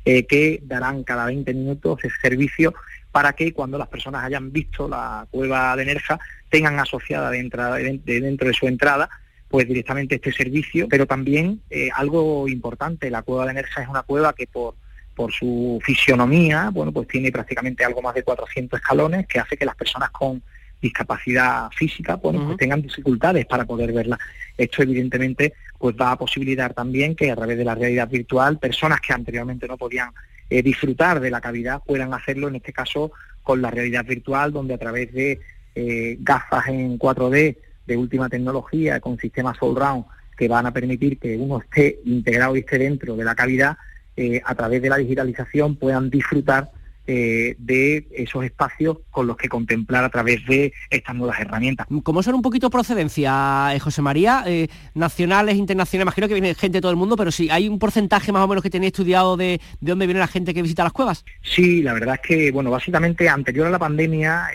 eh, 0.05 0.27
que 0.27 0.61
darán 0.63 1.03
cada 1.03 1.27
20 1.27 1.53
minutos 1.55 1.99
ese 2.05 2.15
servicio 2.21 2.75
para 3.11 3.33
que 3.33 3.53
cuando 3.53 3.79
las 3.79 3.89
personas 3.89 4.25
hayan 4.25 4.53
visto 4.53 4.89
la 4.89 5.27
cueva 5.31 5.75
de 5.75 5.87
Nerja 5.87 6.21
tengan 6.51 6.79
asociada 6.79 7.31
dentro 7.31 7.73
de, 7.75 8.01
dentro 8.05 8.47
de 8.47 8.55
su 8.55 8.69
entrada 8.69 9.09
pues 9.49 9.67
directamente 9.67 10.17
este 10.17 10.33
servicio, 10.33 10.87
pero 10.89 11.07
también 11.07 11.63
eh, 11.71 11.89
algo 11.95 12.47
importante, 12.49 13.11
la 13.11 13.23
cueva 13.23 13.47
de 13.47 13.55
Nerja 13.55 13.83
es 13.83 13.89
una 13.89 14.03
cueva 14.03 14.35
que 14.35 14.47
por 14.47 14.75
por 15.19 15.33
su 15.33 15.81
fisionomía, 15.83 16.71
bueno, 16.73 16.93
pues 16.93 17.09
tiene 17.09 17.33
prácticamente 17.33 17.85
algo 17.85 18.01
más 18.01 18.15
de 18.15 18.23
400 18.23 18.79
escalones, 18.79 19.27
que 19.27 19.41
hace 19.41 19.57
que 19.57 19.65
las 19.65 19.75
personas 19.75 20.11
con 20.11 20.41
discapacidad 20.81 21.69
física, 21.73 22.15
bueno, 22.15 22.47
pues 22.47 22.59
tengan 22.59 22.81
dificultades 22.81 23.45
para 23.45 23.65
poder 23.65 23.93
verla. 23.93 24.17
Esto 24.57 24.85
evidentemente 24.85 25.55
pues 25.77 25.97
va 26.01 26.13
a 26.13 26.17
posibilitar 26.19 26.73
también 26.73 27.17
que 27.17 27.33
a 27.33 27.35
través 27.35 27.59
de 27.59 27.65
la 27.65 27.75
realidad 27.75 28.09
virtual 28.09 28.61
personas 28.61 29.01
que 29.01 29.13
anteriormente 29.13 29.67
no 29.67 29.77
podían 29.77 30.11
eh, 30.49 30.63
disfrutar 30.63 31.19
de 31.19 31.33
la 31.33 31.41
cavidad 31.41 31.83
puedan 31.85 32.15
hacerlo 32.15 32.47
en 32.47 32.55
este 32.55 32.73
caso 32.73 33.11
con 33.43 33.61
la 33.61 33.73
realidad 33.73 34.05
virtual 34.05 34.53
donde 34.53 34.75
a 34.75 34.79
través 34.79 35.13
de 35.13 35.41
eh, 35.75 36.17
gafas 36.21 36.69
en 36.69 36.97
4D 36.97 37.57
de 37.87 37.97
última 37.97 38.29
tecnología 38.29 39.01
con 39.01 39.19
sistemas 39.19 39.57
all 39.61 39.75
round 39.75 40.05
que 40.37 40.47
van 40.47 40.67
a 40.67 40.73
permitir 40.73 41.19
que 41.19 41.37
uno 41.37 41.59
esté 41.59 41.99
integrado 42.05 42.55
y 42.55 42.61
esté 42.61 42.79
dentro 42.79 43.17
de 43.17 43.25
la 43.25 43.35
cavidad 43.35 43.77
eh, 44.21 44.43
a 44.45 44.53
través 44.57 44.83
de 44.83 44.89
la 44.89 44.97
digitalización 44.97 45.77
puedan 45.77 46.11
disfrutar 46.11 46.73
eh, 47.07 47.55
de 47.57 48.09
esos 48.11 48.45
espacios 48.45 48.99
con 49.13 49.29
los 49.29 49.37
que 49.37 49.49
contemplar 49.49 50.03
a 50.03 50.09
través 50.09 50.45
de 50.47 50.73
estas 50.91 51.15
nuevas 51.15 51.39
herramientas. 51.39 51.87
¿Cómo 52.03 52.21
son 52.25 52.35
un 52.35 52.43
poquito 52.43 52.69
procedencia, 52.69 53.71
eh, 53.73 53.79
José 53.79 54.03
María? 54.03 54.45
nacionales, 54.93 55.55
internacionales, 55.55 56.05
imagino 56.05 56.27
que 56.27 56.35
viene 56.35 56.55
gente 56.57 56.79
de 56.79 56.83
todo 56.83 56.91
el 56.91 56.97
mundo, 56.97 57.17
pero 57.17 57.31
sí, 57.31 57.49
¿hay 57.49 57.69
un 57.69 57.79
porcentaje 57.79 58.33
más 58.33 58.43
o 58.43 58.49
menos 58.49 58.61
que 58.61 58.71
tenéis 58.71 58.91
estudiado 58.91 59.37
de, 59.37 59.61
dónde 59.81 60.07
viene 60.07 60.19
la 60.19 60.27
gente 60.27 60.53
que 60.53 60.63
visita 60.63 60.83
las 60.83 60.93
cuevas? 60.93 61.25
Sí, 61.43 61.81
la 61.83 61.93
verdad 61.93 62.17
es 62.21 62.29
que, 62.29 62.51
bueno, 62.51 62.73
básicamente 62.73 63.29
anterior 63.29 63.69
a 63.69 63.71
la 63.71 63.79
pandemia, 63.79 64.49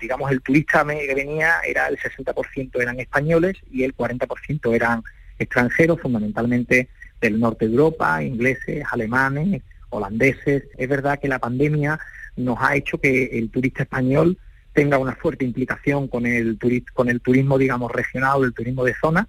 digamos, 0.00 0.30
el 0.30 0.40
turista 0.40 0.86
que 0.86 1.14
venía 1.14 1.56
era 1.68 1.86
el 1.88 1.98
60% 1.98 2.80
eran 2.80 2.98
españoles 2.98 3.58
y 3.70 3.82
el 3.82 3.94
40% 3.94 4.74
eran 4.74 5.02
extranjeros, 5.38 6.00
fundamentalmente 6.00 6.88
del 7.22 7.40
norte 7.40 7.66
de 7.66 7.72
Europa, 7.72 8.22
ingleses, 8.22 8.84
alemanes, 8.90 9.62
holandeses. 9.90 10.64
Es 10.76 10.88
verdad 10.88 11.18
que 11.18 11.28
la 11.28 11.38
pandemia 11.38 11.98
nos 12.36 12.58
ha 12.60 12.76
hecho 12.76 12.98
que 12.98 13.38
el 13.38 13.50
turista 13.50 13.84
español 13.84 14.36
tenga 14.72 14.98
una 14.98 15.14
fuerte 15.14 15.44
implicación 15.44 16.08
con 16.08 16.26
el, 16.26 16.58
con 16.92 17.08
el 17.08 17.20
turismo, 17.20 17.58
digamos, 17.58 17.90
regional, 17.92 18.44
el 18.44 18.54
turismo 18.54 18.84
de 18.84 18.94
zona, 18.94 19.28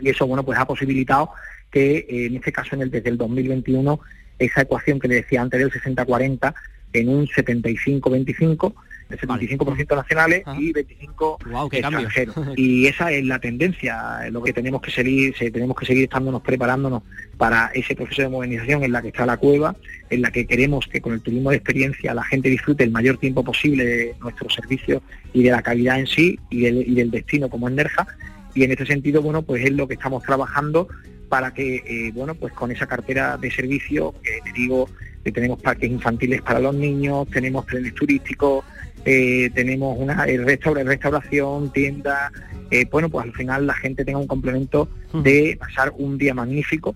y 0.00 0.08
eso, 0.08 0.26
bueno, 0.26 0.44
pues 0.44 0.58
ha 0.58 0.66
posibilitado 0.66 1.30
que 1.70 1.98
eh, 1.98 2.26
en 2.26 2.36
este 2.36 2.52
caso, 2.52 2.74
en 2.74 2.82
el, 2.82 2.90
desde 2.90 3.10
el 3.10 3.18
2021, 3.18 4.00
esa 4.38 4.62
ecuación 4.62 4.98
que 4.98 5.08
le 5.08 5.16
decía 5.16 5.42
antes 5.42 5.60
del 5.60 5.70
60-40, 5.70 6.54
en 6.94 7.08
un 7.08 7.26
75-25, 7.26 8.74
el 9.12 9.20
75% 9.20 9.96
nacionales 9.96 10.42
y 10.58 10.72
25 10.72 11.38
extranjeros. 11.70 12.36
y 12.56 12.86
esa 12.86 13.10
es 13.12 13.24
la 13.24 13.38
tendencia, 13.38 14.28
lo 14.30 14.42
que 14.42 14.52
tenemos 14.52 14.80
que 14.80 14.90
seguir, 14.90 15.34
tenemos 15.52 15.76
que 15.76 15.86
seguir 15.86 16.04
estándonos 16.04 16.42
preparándonos 16.42 17.02
para 17.36 17.70
ese 17.74 17.94
proceso 17.94 18.22
de 18.22 18.28
modernización 18.28 18.84
en 18.84 18.92
la 18.92 19.02
que 19.02 19.08
está 19.08 19.26
la 19.26 19.36
cueva, 19.36 19.76
en 20.10 20.22
la 20.22 20.30
que 20.30 20.46
queremos 20.46 20.86
que 20.86 21.00
con 21.00 21.12
el 21.12 21.20
turismo 21.20 21.50
de 21.50 21.56
experiencia 21.56 22.14
la 22.14 22.24
gente 22.24 22.48
disfrute 22.48 22.84
el 22.84 22.90
mayor 22.90 23.18
tiempo 23.18 23.44
posible 23.44 23.84
de 23.84 24.14
nuestros 24.20 24.54
servicios 24.54 25.02
y 25.32 25.42
de 25.42 25.50
la 25.50 25.62
calidad 25.62 25.98
en 25.98 26.06
sí 26.06 26.38
y 26.50 26.62
del, 26.62 27.10
destino 27.10 27.48
como 27.48 27.68
en 27.68 27.76
Nerja. 27.76 28.06
Y 28.54 28.64
en 28.64 28.70
este 28.70 28.86
sentido, 28.86 29.22
bueno, 29.22 29.42
pues 29.42 29.64
es 29.64 29.72
lo 29.72 29.88
que 29.88 29.94
estamos 29.94 30.22
trabajando 30.22 30.88
para 31.28 31.54
que, 31.54 31.76
eh, 31.76 32.12
bueno, 32.14 32.34
pues 32.34 32.52
con 32.52 32.70
esa 32.70 32.86
cartera 32.86 33.38
de 33.38 33.50
servicio, 33.50 34.14
que 34.22 34.40
te 34.44 34.52
digo, 34.52 34.88
que 35.24 35.32
tenemos 35.32 35.60
parques 35.62 35.90
infantiles 35.90 36.42
para 36.42 36.60
los 36.60 36.74
niños, 36.74 37.28
tenemos 37.30 37.66
trenes 37.66 37.94
turísticos, 37.94 38.64
eh, 39.04 39.50
tenemos 39.54 39.96
una 39.98 40.24
eh, 40.26 40.38
restauración, 40.38 41.72
tienda, 41.72 42.30
eh, 42.70 42.86
bueno, 42.90 43.08
pues 43.08 43.26
al 43.26 43.32
final 43.32 43.66
la 43.66 43.74
gente 43.74 44.04
tenga 44.04 44.18
un 44.18 44.26
complemento 44.26 44.88
de 45.12 45.56
pasar 45.58 45.92
un 45.98 46.18
día 46.18 46.34
magnífico 46.34 46.94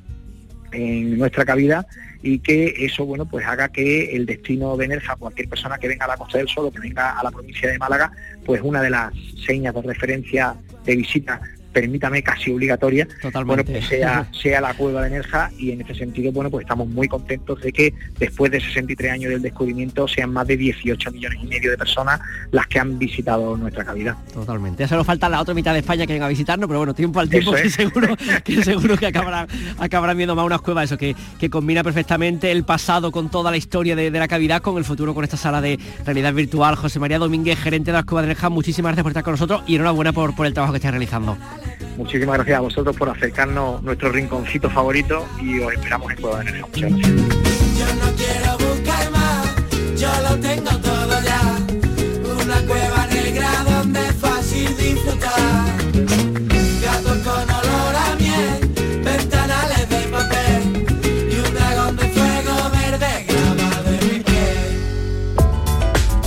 en 0.72 1.18
nuestra 1.18 1.44
cavidad 1.44 1.86
y 2.22 2.38
que 2.38 2.74
eso 2.78 3.04
bueno 3.04 3.26
pues 3.26 3.46
haga 3.46 3.68
que 3.68 4.16
el 4.16 4.26
destino 4.26 4.76
de 4.76 4.88
Nerja, 4.88 5.16
cualquier 5.16 5.48
persona 5.48 5.78
que 5.78 5.88
venga 5.88 6.06
a 6.06 6.08
la 6.08 6.16
Costa 6.16 6.38
del 6.38 6.48
Sol 6.48 6.66
o 6.66 6.72
que 6.72 6.80
venga 6.80 7.18
a 7.18 7.22
la 7.22 7.30
provincia 7.30 7.70
de 7.70 7.78
Málaga, 7.78 8.10
pues 8.44 8.60
una 8.62 8.82
de 8.82 8.90
las 8.90 9.12
señas 9.46 9.74
de 9.74 9.82
referencia 9.82 10.56
de 10.84 10.96
visita 10.96 11.40
permítame, 11.76 12.22
casi 12.22 12.50
obligatoria, 12.50 13.06
bueno, 13.44 13.62
pues 13.62 13.86
sea, 13.86 14.26
sea 14.42 14.62
la 14.62 14.72
cueva 14.72 15.02
de 15.02 15.10
Nerja 15.10 15.50
y 15.58 15.72
en 15.72 15.82
ese 15.82 15.94
sentido, 15.94 16.32
bueno, 16.32 16.50
pues 16.50 16.64
estamos 16.64 16.88
muy 16.88 17.06
contentos 17.06 17.60
de 17.60 17.70
que 17.70 17.92
después 18.18 18.50
de 18.50 18.62
63 18.62 19.12
años 19.12 19.30
del 19.30 19.42
descubrimiento 19.42 20.08
sean 20.08 20.32
más 20.32 20.46
de 20.46 20.56
18 20.56 21.12
millones 21.12 21.38
y 21.42 21.46
medio 21.46 21.70
de 21.70 21.76
personas 21.76 22.18
las 22.50 22.66
que 22.66 22.78
han 22.78 22.98
visitado 22.98 23.58
nuestra 23.58 23.84
cavidad. 23.84 24.16
Totalmente. 24.32 24.84
Ya 24.84 24.88
solo 24.88 25.04
falta 25.04 25.28
la 25.28 25.38
otra 25.38 25.52
mitad 25.52 25.74
de 25.74 25.80
España 25.80 26.06
que 26.06 26.14
venga 26.14 26.24
a 26.24 26.30
visitarnos, 26.30 26.66
pero 26.66 26.78
bueno, 26.78 26.94
tiempo 26.94 27.20
al 27.20 27.28
tiempo 27.28 27.52
que 27.62 27.68
seguro 27.68 28.16
que 28.42 28.64
seguro 28.64 28.96
que 28.96 29.08
acabarán, 29.08 29.46
acabarán 29.78 30.16
viendo 30.16 30.34
más 30.34 30.46
unas 30.46 30.62
cuevas, 30.62 30.84
eso 30.84 30.96
que, 30.96 31.14
que 31.38 31.50
combina 31.50 31.84
perfectamente 31.84 32.52
el 32.52 32.64
pasado 32.64 33.12
con 33.12 33.30
toda 33.30 33.50
la 33.50 33.58
historia 33.58 33.94
de, 33.94 34.10
la 34.10 34.28
cavidad, 34.28 34.62
con 34.62 34.78
el 34.78 34.84
futuro 34.84 35.14
con 35.14 35.24
esta 35.24 35.36
sala 35.36 35.60
de 35.60 35.78
realidad 36.06 36.32
virtual. 36.32 36.74
José 36.76 36.98
María 36.98 37.18
Domínguez, 37.18 37.58
gerente 37.58 37.92
de 37.92 37.98
la 37.98 38.02
Cueva 38.04 38.22
de 38.22 38.28
Nerja, 38.28 38.48
muchísimas 38.48 38.92
gracias 38.92 39.02
por 39.02 39.10
estar 39.10 39.24
con 39.24 39.32
nosotros 39.32 39.62
y 39.66 39.74
enhorabuena 39.74 40.14
por, 40.14 40.34
por 40.34 40.46
el 40.46 40.54
trabajo 40.54 40.72
que 40.72 40.78
estás 40.78 40.92
realizando. 40.92 41.36
Muchísimas 41.96 42.36
gracias 42.36 42.58
a 42.58 42.60
vosotros 42.60 42.96
por 42.96 43.08
acercarnos 43.08 43.82
nuestro 43.82 44.10
rinconcito 44.12 44.68
favorito 44.68 45.26
y 45.40 45.60
os 45.60 45.72
esperamos 45.72 46.12
en 46.12 46.20
Cueva 46.20 46.38
de 46.40 46.44
Nerja. 46.44 46.66
Muchas 46.66 46.90
gracias. 46.90 47.10
Yo 47.78 47.86
no 47.94 48.12
quiero 48.16 48.58
buscar 48.58 49.10
más, 49.10 49.56
yo 49.98 50.08
lo 50.28 50.36
tengo 50.38 50.70
todo 50.78 51.22
ya. 51.22 51.40
Una 52.44 52.60
cueva 52.66 53.06
negra 53.06 53.50
donde 53.64 54.06
es 54.06 54.14
fácil 54.16 54.76
disfrutar. 54.76 55.66
Gatos 56.82 57.18
con 57.18 57.50
olor 57.50 57.96
a 57.96 58.16
miel, 58.16 59.02
ventanales 59.02 59.88
de 59.88 60.00
papel 60.08 60.62
y 61.30 61.38
un 61.38 61.54
dragón 61.54 61.96
de 61.96 62.08
fuego 62.08 62.70
verde 62.70 63.24
grabado 63.26 63.90
de 63.90 63.96
mi 64.06 64.20
piel. 64.20 64.56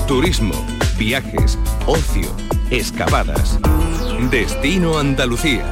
Turismo, 0.08 0.56
viajes, 0.98 1.60
ocio, 1.86 2.36
excavadas. 2.72 3.60
Destino 4.28 5.00
Andalucía. 5.00 5.66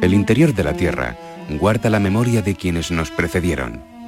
El 0.00 0.14
interior 0.14 0.54
de 0.54 0.64
la 0.64 0.72
Tierra 0.74 1.16
guarda 1.58 1.90
la 1.90 1.98
memoria 1.98 2.40
de 2.40 2.54
quienes 2.54 2.90
nos 2.90 3.10
precedieron 3.10 3.99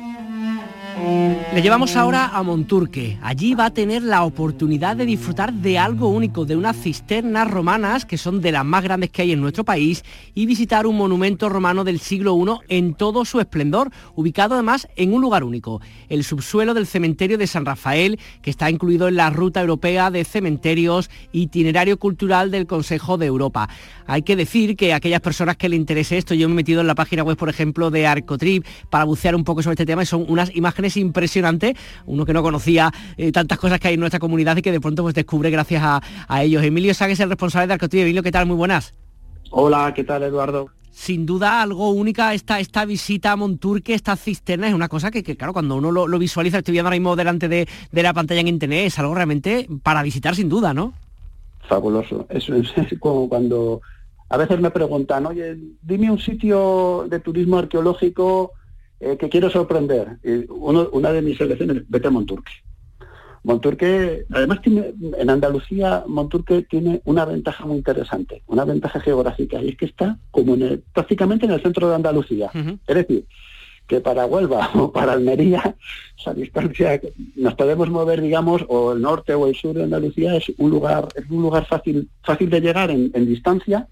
le 1.52 1.60
llevamos 1.60 1.96
ahora 1.96 2.30
a 2.32 2.42
Monturque. 2.42 3.18
Allí 3.20 3.54
va 3.54 3.66
a 3.66 3.70
tener 3.74 4.02
la 4.02 4.24
oportunidad 4.24 4.96
de 4.96 5.04
disfrutar 5.04 5.52
de 5.52 5.78
algo 5.78 6.08
único, 6.08 6.46
de 6.46 6.56
unas 6.56 6.78
cisternas 6.78 7.50
romanas 7.50 8.06
que 8.06 8.16
son 8.16 8.40
de 8.40 8.52
las 8.52 8.64
más 8.64 8.82
grandes 8.82 9.10
que 9.10 9.20
hay 9.20 9.32
en 9.32 9.42
nuestro 9.42 9.62
país 9.62 10.02
y 10.34 10.46
visitar 10.46 10.86
un 10.86 10.96
monumento 10.96 11.50
romano 11.50 11.84
del 11.84 12.00
siglo 12.00 12.38
I 12.38 12.76
en 12.78 12.94
todo 12.94 13.26
su 13.26 13.38
esplendor, 13.38 13.90
ubicado 14.14 14.54
además 14.54 14.88
en 14.96 15.12
un 15.12 15.20
lugar 15.20 15.44
único, 15.44 15.82
el 16.08 16.24
subsuelo 16.24 16.72
del 16.72 16.86
cementerio 16.86 17.36
de 17.36 17.46
San 17.46 17.66
Rafael, 17.66 18.18
que 18.40 18.48
está 18.48 18.70
incluido 18.70 19.08
en 19.08 19.16
la 19.16 19.28
Ruta 19.28 19.60
Europea 19.60 20.10
de 20.10 20.24
Cementerios 20.24 21.10
Itinerario 21.32 21.98
Cultural 21.98 22.50
del 22.50 22.66
Consejo 22.66 23.18
de 23.18 23.26
Europa. 23.26 23.68
Hay 24.06 24.22
que 24.22 24.36
decir 24.36 24.74
que 24.74 24.94
a 24.94 24.96
aquellas 24.96 25.20
personas 25.20 25.58
que 25.58 25.68
le 25.68 25.76
interese 25.76 26.16
esto, 26.16 26.32
yo 26.32 26.48
me 26.48 26.54
he 26.54 26.56
metido 26.56 26.80
en 26.80 26.86
la 26.86 26.94
página 26.94 27.22
web, 27.22 27.36
por 27.36 27.50
ejemplo, 27.50 27.90
de 27.90 28.06
Arcotrip 28.06 28.64
para 28.88 29.04
bucear 29.04 29.34
un 29.34 29.44
poco 29.44 29.62
sobre 29.62 29.74
este 29.74 29.86
tema 29.86 30.02
y 30.02 30.06
son 30.06 30.24
unas 30.28 30.54
imágenes 30.56 30.96
impresionantes, 30.96 31.41
uno 32.06 32.24
que 32.24 32.32
no 32.32 32.42
conocía 32.42 32.92
eh, 33.16 33.32
tantas 33.32 33.58
cosas 33.58 33.80
que 33.80 33.88
hay 33.88 33.94
en 33.94 34.00
nuestra 34.00 34.20
comunidad 34.20 34.56
y 34.56 34.62
que 34.62 34.72
de 34.72 34.80
pronto 34.80 35.02
pues 35.02 35.14
descubre 35.14 35.50
gracias 35.50 35.82
a, 35.84 36.42
ellos. 36.42 36.62
Emilio 36.62 36.94
Ságuez, 36.94 37.20
el 37.20 37.28
responsable 37.28 37.66
de 37.66 37.74
Arcotrip. 37.74 38.02
Emilio, 38.02 38.22
¿qué 38.22 38.32
tal? 38.32 38.46
Muy 38.46 38.56
buenas. 38.56 38.94
Hola, 39.50 39.92
¿qué 39.94 40.04
tal 40.04 40.22
Eduardo? 40.22 40.70
sin 40.94 41.24
duda 41.24 41.62
algo 41.62 41.90
única 41.90 42.34
esta, 42.34 42.60
esta 42.60 42.84
visita 42.84 43.32
a 43.32 43.36
Monturque, 43.36 43.94
esta 43.94 44.14
cisterna, 44.14 44.68
es 44.68 44.74
una 44.74 44.88
cosa 44.88 45.10
que, 45.10 45.22
claro, 45.22 45.54
cuando 45.54 45.76
uno 45.76 45.90
lo, 45.90 46.18
visualiza, 46.18 46.58
estoy 46.58 46.72
viendo 46.72 46.88
ahora 46.88 46.96
mismo 46.96 47.16
delante 47.16 47.48
de, 47.48 47.66
de, 47.90 48.02
la 48.02 48.12
pantalla 48.12 48.42
en 48.42 48.48
internet, 48.48 48.86
es 48.86 48.98
algo 48.98 49.14
realmente 49.14 49.66
para 49.82 50.02
visitar 50.02 50.36
sin 50.36 50.50
duda, 50.50 50.74
¿no? 50.74 50.92
Fabuloso. 51.66 52.26
Eso 52.28 52.54
es 52.54 52.72
como 53.00 53.26
cuando 53.26 53.80
a 54.28 54.36
veces 54.36 54.60
me 54.60 54.70
preguntan, 54.70 55.26
oye, 55.26 55.56
dime 55.82 56.10
un 56.10 56.18
sitio 56.18 57.06
de 57.08 57.20
turismo 57.20 57.58
arqueológico 57.58 58.52
eh, 59.02 59.16
que 59.16 59.28
quiero 59.28 59.50
sorprender. 59.50 60.18
Una 60.48 61.12
de 61.12 61.22
mis 61.22 61.36
selecciones, 61.36 61.82
vete 61.88 62.06
a 62.06 62.10
Monturque. 62.10 62.52
Monturque, 63.42 64.24
además 64.30 64.62
tiene, 64.62 64.94
en 65.18 65.28
Andalucía, 65.28 66.04
Monturque 66.06 66.62
tiene 66.62 67.02
una 67.04 67.24
ventaja 67.24 67.66
muy 67.66 67.78
interesante, 67.78 68.44
una 68.46 68.64
ventaja 68.64 69.00
geográfica, 69.00 69.60
y 69.60 69.70
es 69.70 69.76
que 69.76 69.86
está 69.86 70.18
como 70.30 70.56
prácticamente 70.92 71.46
en 71.46 71.52
el 71.52 71.60
centro 71.60 71.88
de 71.88 71.96
Andalucía. 71.96 72.50
Es 72.86 72.94
decir, 72.94 73.26
que 73.88 74.00
para 74.00 74.26
Huelva 74.26 74.70
o 74.74 74.92
para 74.92 75.14
Almería, 75.14 75.74
esa 76.16 76.32
distancia 76.32 77.00
nos 77.34 77.54
podemos 77.54 77.90
mover, 77.90 78.20
digamos, 78.20 78.64
o 78.68 78.92
el 78.92 79.02
norte 79.02 79.34
o 79.34 79.48
el 79.48 79.56
sur 79.56 79.74
de 79.74 79.82
Andalucía 79.82 80.36
es 80.36 80.52
un 80.58 80.70
lugar, 80.70 81.08
es 81.16 81.28
un 81.28 81.42
lugar 81.42 81.66
fácil, 81.66 82.08
fácil 82.22 82.48
de 82.50 82.60
llegar 82.60 82.92
en 82.92 83.26
distancia, 83.26 83.88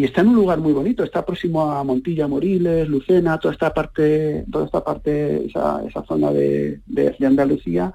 y 0.00 0.04
está 0.04 0.22
en 0.22 0.28
un 0.28 0.36
lugar 0.36 0.58
muy 0.60 0.72
bonito, 0.72 1.04
está 1.04 1.26
próximo 1.26 1.70
a 1.70 1.84
Montilla, 1.84 2.26
Moriles, 2.26 2.88
Lucena, 2.88 3.38
toda 3.38 3.52
esta 3.52 3.74
parte, 3.74 4.46
toda 4.50 4.64
esta 4.64 4.82
parte, 4.82 5.44
esa, 5.44 5.84
esa 5.86 6.02
zona 6.06 6.32
de, 6.32 6.80
de, 6.86 7.26
Andalucía, 7.26 7.92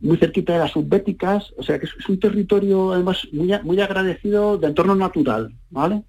muy 0.00 0.16
cerquita 0.16 0.54
de 0.54 0.60
las 0.60 0.70
subbéticas, 0.70 1.52
o 1.58 1.62
sea 1.62 1.78
que 1.78 1.84
es, 1.84 2.08
un 2.08 2.18
territorio 2.18 2.94
además 2.94 3.28
muy, 3.32 3.52
muy 3.64 3.78
agradecido 3.82 4.56
de 4.56 4.66
entorno 4.68 4.96
natural, 4.96 5.52
¿vale? 5.68 6.04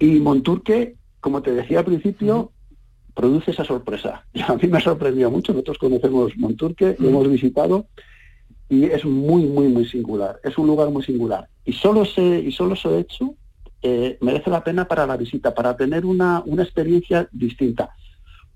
Y 0.00 0.18
Monturque, 0.18 0.96
como 1.20 1.40
te 1.40 1.52
decía 1.52 1.78
al 1.78 1.84
principio, 1.84 2.50
produce 3.14 3.52
esa 3.52 3.64
sorpresa. 3.64 4.26
Y 4.32 4.42
a 4.48 4.56
mí 4.56 4.66
me 4.66 4.78
ha 4.78 4.80
sorprendido 4.80 5.30
mucho, 5.30 5.52
nosotros 5.52 5.78
conocemos 5.78 6.36
Monturque, 6.36 6.96
lo 6.98 7.08
hemos 7.08 7.30
visitado, 7.30 7.86
y 8.68 8.86
es 8.86 9.04
muy, 9.04 9.44
muy, 9.44 9.68
muy 9.68 9.86
singular. 9.86 10.40
Es 10.42 10.58
un 10.58 10.66
lugar 10.66 10.90
muy 10.90 11.04
singular. 11.04 11.48
Y 11.64 11.72
solo 11.72 12.04
se, 12.04 12.40
y 12.40 12.50
solo 12.50 12.74
ese 12.74 12.98
hecho 12.98 13.36
eh, 13.86 14.16
merece 14.22 14.48
la 14.48 14.64
pena 14.64 14.88
para 14.88 15.06
la 15.06 15.18
visita, 15.18 15.54
para 15.54 15.76
tener 15.76 16.06
una, 16.06 16.42
una 16.46 16.62
experiencia 16.62 17.28
distinta, 17.32 17.90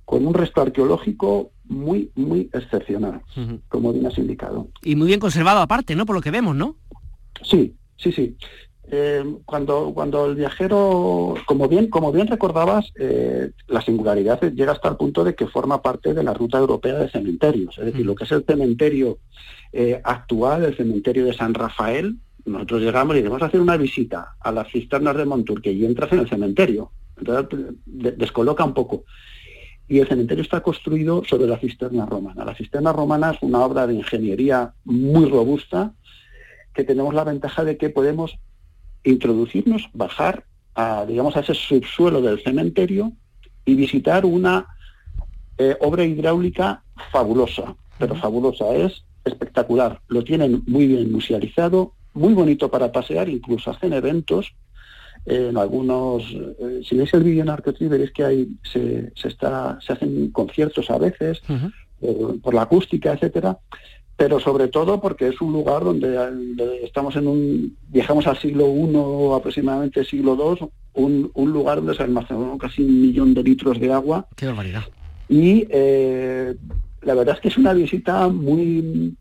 con 0.06 0.26
un 0.26 0.32
resto 0.32 0.62
arqueológico 0.62 1.50
muy, 1.66 2.10
muy 2.14 2.48
excepcional, 2.54 3.20
como 3.68 3.92
bien 3.92 4.06
has 4.06 4.16
indicado. 4.16 4.68
Y 4.82 4.96
muy 4.96 5.08
bien 5.08 5.20
conservado 5.20 5.60
aparte, 5.60 5.94
¿no? 5.94 6.06
Por 6.06 6.16
lo 6.16 6.22
que 6.22 6.30
vemos, 6.30 6.56
¿no? 6.56 6.76
Sí, 7.42 7.76
sí, 7.98 8.10
sí. 8.10 8.36
Eh, 8.90 9.22
cuando, 9.44 9.92
cuando 9.94 10.24
el 10.24 10.34
viajero, 10.34 11.34
como 11.44 11.68
bien, 11.68 11.90
como 11.90 12.10
bien 12.10 12.26
recordabas, 12.26 12.90
eh, 12.98 13.50
la 13.66 13.82
singularidad 13.82 14.40
llega 14.40 14.72
hasta 14.72 14.88
el 14.88 14.96
punto 14.96 15.24
de 15.24 15.34
que 15.34 15.46
forma 15.46 15.82
parte 15.82 16.14
de 16.14 16.22
la 16.22 16.32
ruta 16.32 16.56
europea 16.56 16.94
de 16.94 17.10
cementerios. 17.10 17.76
Es 17.76 17.84
decir, 17.84 18.06
lo 18.06 18.14
que 18.14 18.24
es 18.24 18.32
el 18.32 18.46
cementerio 18.46 19.18
eh, 19.74 20.00
actual, 20.02 20.64
el 20.64 20.74
cementerio 20.74 21.26
de 21.26 21.34
San 21.34 21.52
Rafael, 21.52 22.16
nosotros 22.48 22.82
llegamos 22.82 23.16
y 23.16 23.22
vamos 23.22 23.42
a 23.42 23.46
hacer 23.46 23.60
una 23.60 23.76
visita 23.76 24.36
a 24.40 24.52
las 24.52 24.68
cisternas 24.70 25.16
de 25.16 25.24
Monturque 25.24 25.72
y 25.72 25.84
entras 25.84 26.12
en 26.12 26.20
el 26.20 26.28
cementerio. 26.28 26.90
Entonces 27.16 27.74
descoloca 27.86 28.64
un 28.64 28.74
poco. 28.74 29.04
Y 29.88 30.00
el 30.00 30.08
cementerio 30.08 30.42
está 30.42 30.60
construido 30.60 31.24
sobre 31.24 31.46
la 31.46 31.58
cisterna 31.58 32.04
romana. 32.04 32.44
La 32.44 32.54
cisterna 32.54 32.92
romana 32.92 33.30
es 33.30 33.38
una 33.40 33.60
obra 33.60 33.86
de 33.86 33.94
ingeniería 33.94 34.74
muy 34.84 35.28
robusta 35.28 35.94
que 36.74 36.84
tenemos 36.84 37.14
la 37.14 37.24
ventaja 37.24 37.64
de 37.64 37.76
que 37.76 37.90
podemos 37.90 38.38
introducirnos, 39.02 39.88
bajar 39.94 40.44
a, 40.74 41.06
digamos, 41.06 41.36
a 41.36 41.40
ese 41.40 41.54
subsuelo 41.54 42.20
del 42.20 42.42
cementerio 42.42 43.12
y 43.64 43.74
visitar 43.74 44.24
una 44.24 44.66
eh, 45.56 45.76
obra 45.80 46.04
hidráulica 46.04 46.84
fabulosa, 47.10 47.74
pero 47.98 48.14
fabulosa, 48.14 48.72
es 48.74 49.04
espectacular. 49.24 50.00
Lo 50.08 50.22
tienen 50.22 50.62
muy 50.66 50.86
bien 50.86 51.10
musealizado, 51.10 51.94
muy 52.14 52.34
bonito 52.34 52.70
para 52.70 52.90
pasear, 52.92 53.28
incluso 53.28 53.70
hacen 53.70 53.92
eventos 53.92 54.54
en 55.26 55.56
algunos, 55.56 56.22
eh, 56.32 56.80
si 56.88 56.96
veis 56.96 57.12
el 57.12 57.22
vídeo 57.22 57.42
en 57.42 57.50
Arcotrip 57.50 57.90
veréis 57.90 58.12
que 58.12 58.24
hay, 58.24 58.48
se, 58.62 59.12
está, 59.24 59.78
se 59.80 59.92
hacen 59.92 60.30
conciertos 60.30 60.90
a 60.90 60.98
veces, 60.98 61.42
eh, 62.00 62.16
por 62.42 62.54
la 62.54 62.62
acústica, 62.62 63.12
etcétera, 63.12 63.58
pero 64.16 64.40
sobre 64.40 64.68
todo 64.68 65.00
porque 65.00 65.28
es 65.28 65.40
un 65.40 65.52
lugar 65.52 65.84
donde, 65.84 66.82
estamos 66.82 67.14
en 67.16 67.28
un, 67.28 67.76
viajamos 67.88 68.26
al 68.26 68.38
siglo 68.38 68.66
I, 68.68 69.36
aproximadamente 69.36 70.04
siglo 70.04 70.36
II, 70.60 70.68
un, 70.94 71.30
un 71.34 71.52
lugar 71.52 71.76
donde 71.76 71.94
se 71.94 72.02
almacenó 72.02 72.56
casi 72.58 72.82
un 72.82 73.00
millón 73.00 73.34
de 73.34 73.42
litros 73.42 73.78
de 73.78 73.92
agua. 73.92 74.26
Qué 74.34 74.46
barbaridad. 74.46 74.82
Y 75.28 75.66
eh, 75.70 76.54
la 77.02 77.14
verdad 77.14 77.36
es 77.36 77.40
que 77.40 77.48
es 77.48 77.58
una 77.58 77.74
visita 77.74 78.28
muy 78.28 79.14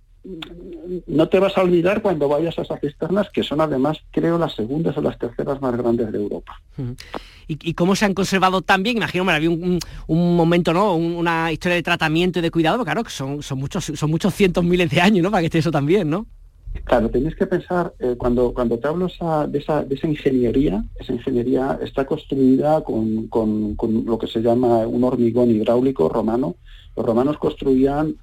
no 1.08 1.30
te 1.30 1.40
vas 1.40 1.58
a 1.58 1.62
olvidar 1.62 2.02
cuando 2.02 2.28
vayas 2.28 2.58
a 2.58 2.62
esas 2.62 2.80
cisternas, 2.80 3.30
que 3.30 3.44
son 3.44 3.62
además, 3.62 3.98
creo, 4.12 4.38
las 4.38 4.56
segundas 4.56 4.98
o 4.98 5.02
las 5.02 5.18
terceras 5.18 5.62
más 5.62 5.76
grandes 5.78 6.12
de 6.12 6.18
Europa. 6.18 6.62
¿Y, 7.48 7.74
cómo 7.76 7.96
se 7.96 8.06
han 8.06 8.14
conservado 8.14 8.62
tan 8.62 8.84
bien? 8.84 8.98
Imagino, 8.98 9.24
me 9.24 9.32
había 9.32 9.50
un, 9.50 9.80
momento, 10.08 10.74
¿no? 10.74 10.96
una 10.96 11.52
historia 11.52 11.76
de 11.76 11.84
tratamiento 11.84 12.40
y 12.40 12.42
de 12.42 12.52
cuidado, 12.52 12.84
claro, 12.84 13.04
que 13.04 13.10
son, 13.10 13.42
son, 13.42 13.60
muchos, 13.60 13.86
son 13.86 14.12
muchos 14.12 14.34
cientos 14.34 14.64
miles 14.64 14.90
de 14.90 15.02
años, 15.02 15.24
¿no? 15.24 15.32
Para 15.32 15.42
que 15.42 15.46
esté 15.46 15.60
eso 15.60 15.72
también, 15.72 16.10
¿no? 16.10 16.28
Claro, 16.84 17.10
tenéis 17.10 17.36
que 17.36 17.48
pensar, 17.48 17.94
eh, 18.00 18.16
cuando, 18.18 18.54
cuando 18.54 18.78
te 18.78 18.88
hablo 18.88 19.08
de, 19.08 19.60
esa, 19.60 19.84
de 19.84 19.96
esa 19.96 20.08
ingeniería, 20.08 20.84
esa 21.00 21.14
ingeniería 21.14 21.80
está 21.82 22.06
construida 22.06 22.82
con, 22.84 23.28
con, 23.28 23.76
lo 24.06 24.18
que 24.18 24.28
se 24.28 24.42
llama 24.42 24.86
un 24.88 25.04
hormigón 25.04 25.50
hidráulico 25.50 26.10
romano. 26.10 26.56
Los 26.96 27.06
romanos 27.06 27.38
construían 27.38 28.16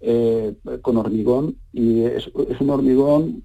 eh, 0.00 0.54
con 0.80 0.96
hormigón 0.96 1.56
y 1.72 2.02
es, 2.04 2.28
un 2.28 2.70
hormigón, 2.70 3.42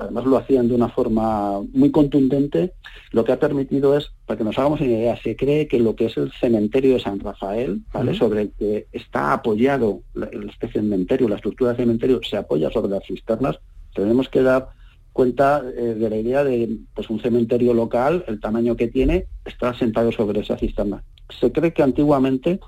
además 0.00 0.24
lo 0.24 0.38
hacían 0.38 0.68
de 0.68 0.74
una 0.74 0.88
forma 0.88 1.60
muy 1.72 1.90
contundente, 1.90 2.72
lo 3.12 3.24
que 3.24 3.32
ha 3.32 3.38
permitido 3.38 3.96
es, 3.96 4.10
para 4.24 4.38
que 4.38 4.44
nos 4.44 4.58
hagamos 4.58 4.80
una 4.80 4.90
idea, 4.90 5.16
se 5.16 5.36
cree 5.36 5.68
que 5.68 5.78
lo 5.78 5.94
que 5.94 6.06
es 6.06 6.16
el 6.16 6.32
cementerio 6.32 6.94
de 6.94 7.00
San 7.00 7.20
Rafael, 7.20 7.82
¿vale? 7.92 8.14
sobre 8.14 8.42
el 8.42 8.52
que 8.52 8.86
está 8.92 9.34
apoyado 9.34 10.00
el 10.14 10.50
cementerio, 10.72 11.28
la 11.28 11.36
estructura 11.36 11.70
del 11.70 11.84
cementerio 11.84 12.20
se 12.22 12.36
apoya 12.36 12.70
sobre 12.70 12.92
las 12.92 13.04
cisternas, 13.04 13.58
tenemos 13.94 14.28
que 14.28 14.42
dar 14.42 14.70
cuenta 15.12 15.62
eh, 15.76 15.94
de 15.98 16.10
la 16.10 16.16
idea 16.16 16.44
de 16.44 16.78
pues 16.94 17.10
un 17.10 17.20
cementerio 17.20 17.74
local, 17.74 18.24
el 18.26 18.40
tamaño 18.40 18.76
que 18.76 18.88
tiene, 18.88 19.26
está 19.44 19.74
sentado 19.74 20.12
sobre 20.12 20.40
esa 20.40 20.56
cisterna. 20.56 21.02
Se 21.38 21.52
cree 21.52 21.72
que 21.72 21.82
antiguamente 21.82 22.60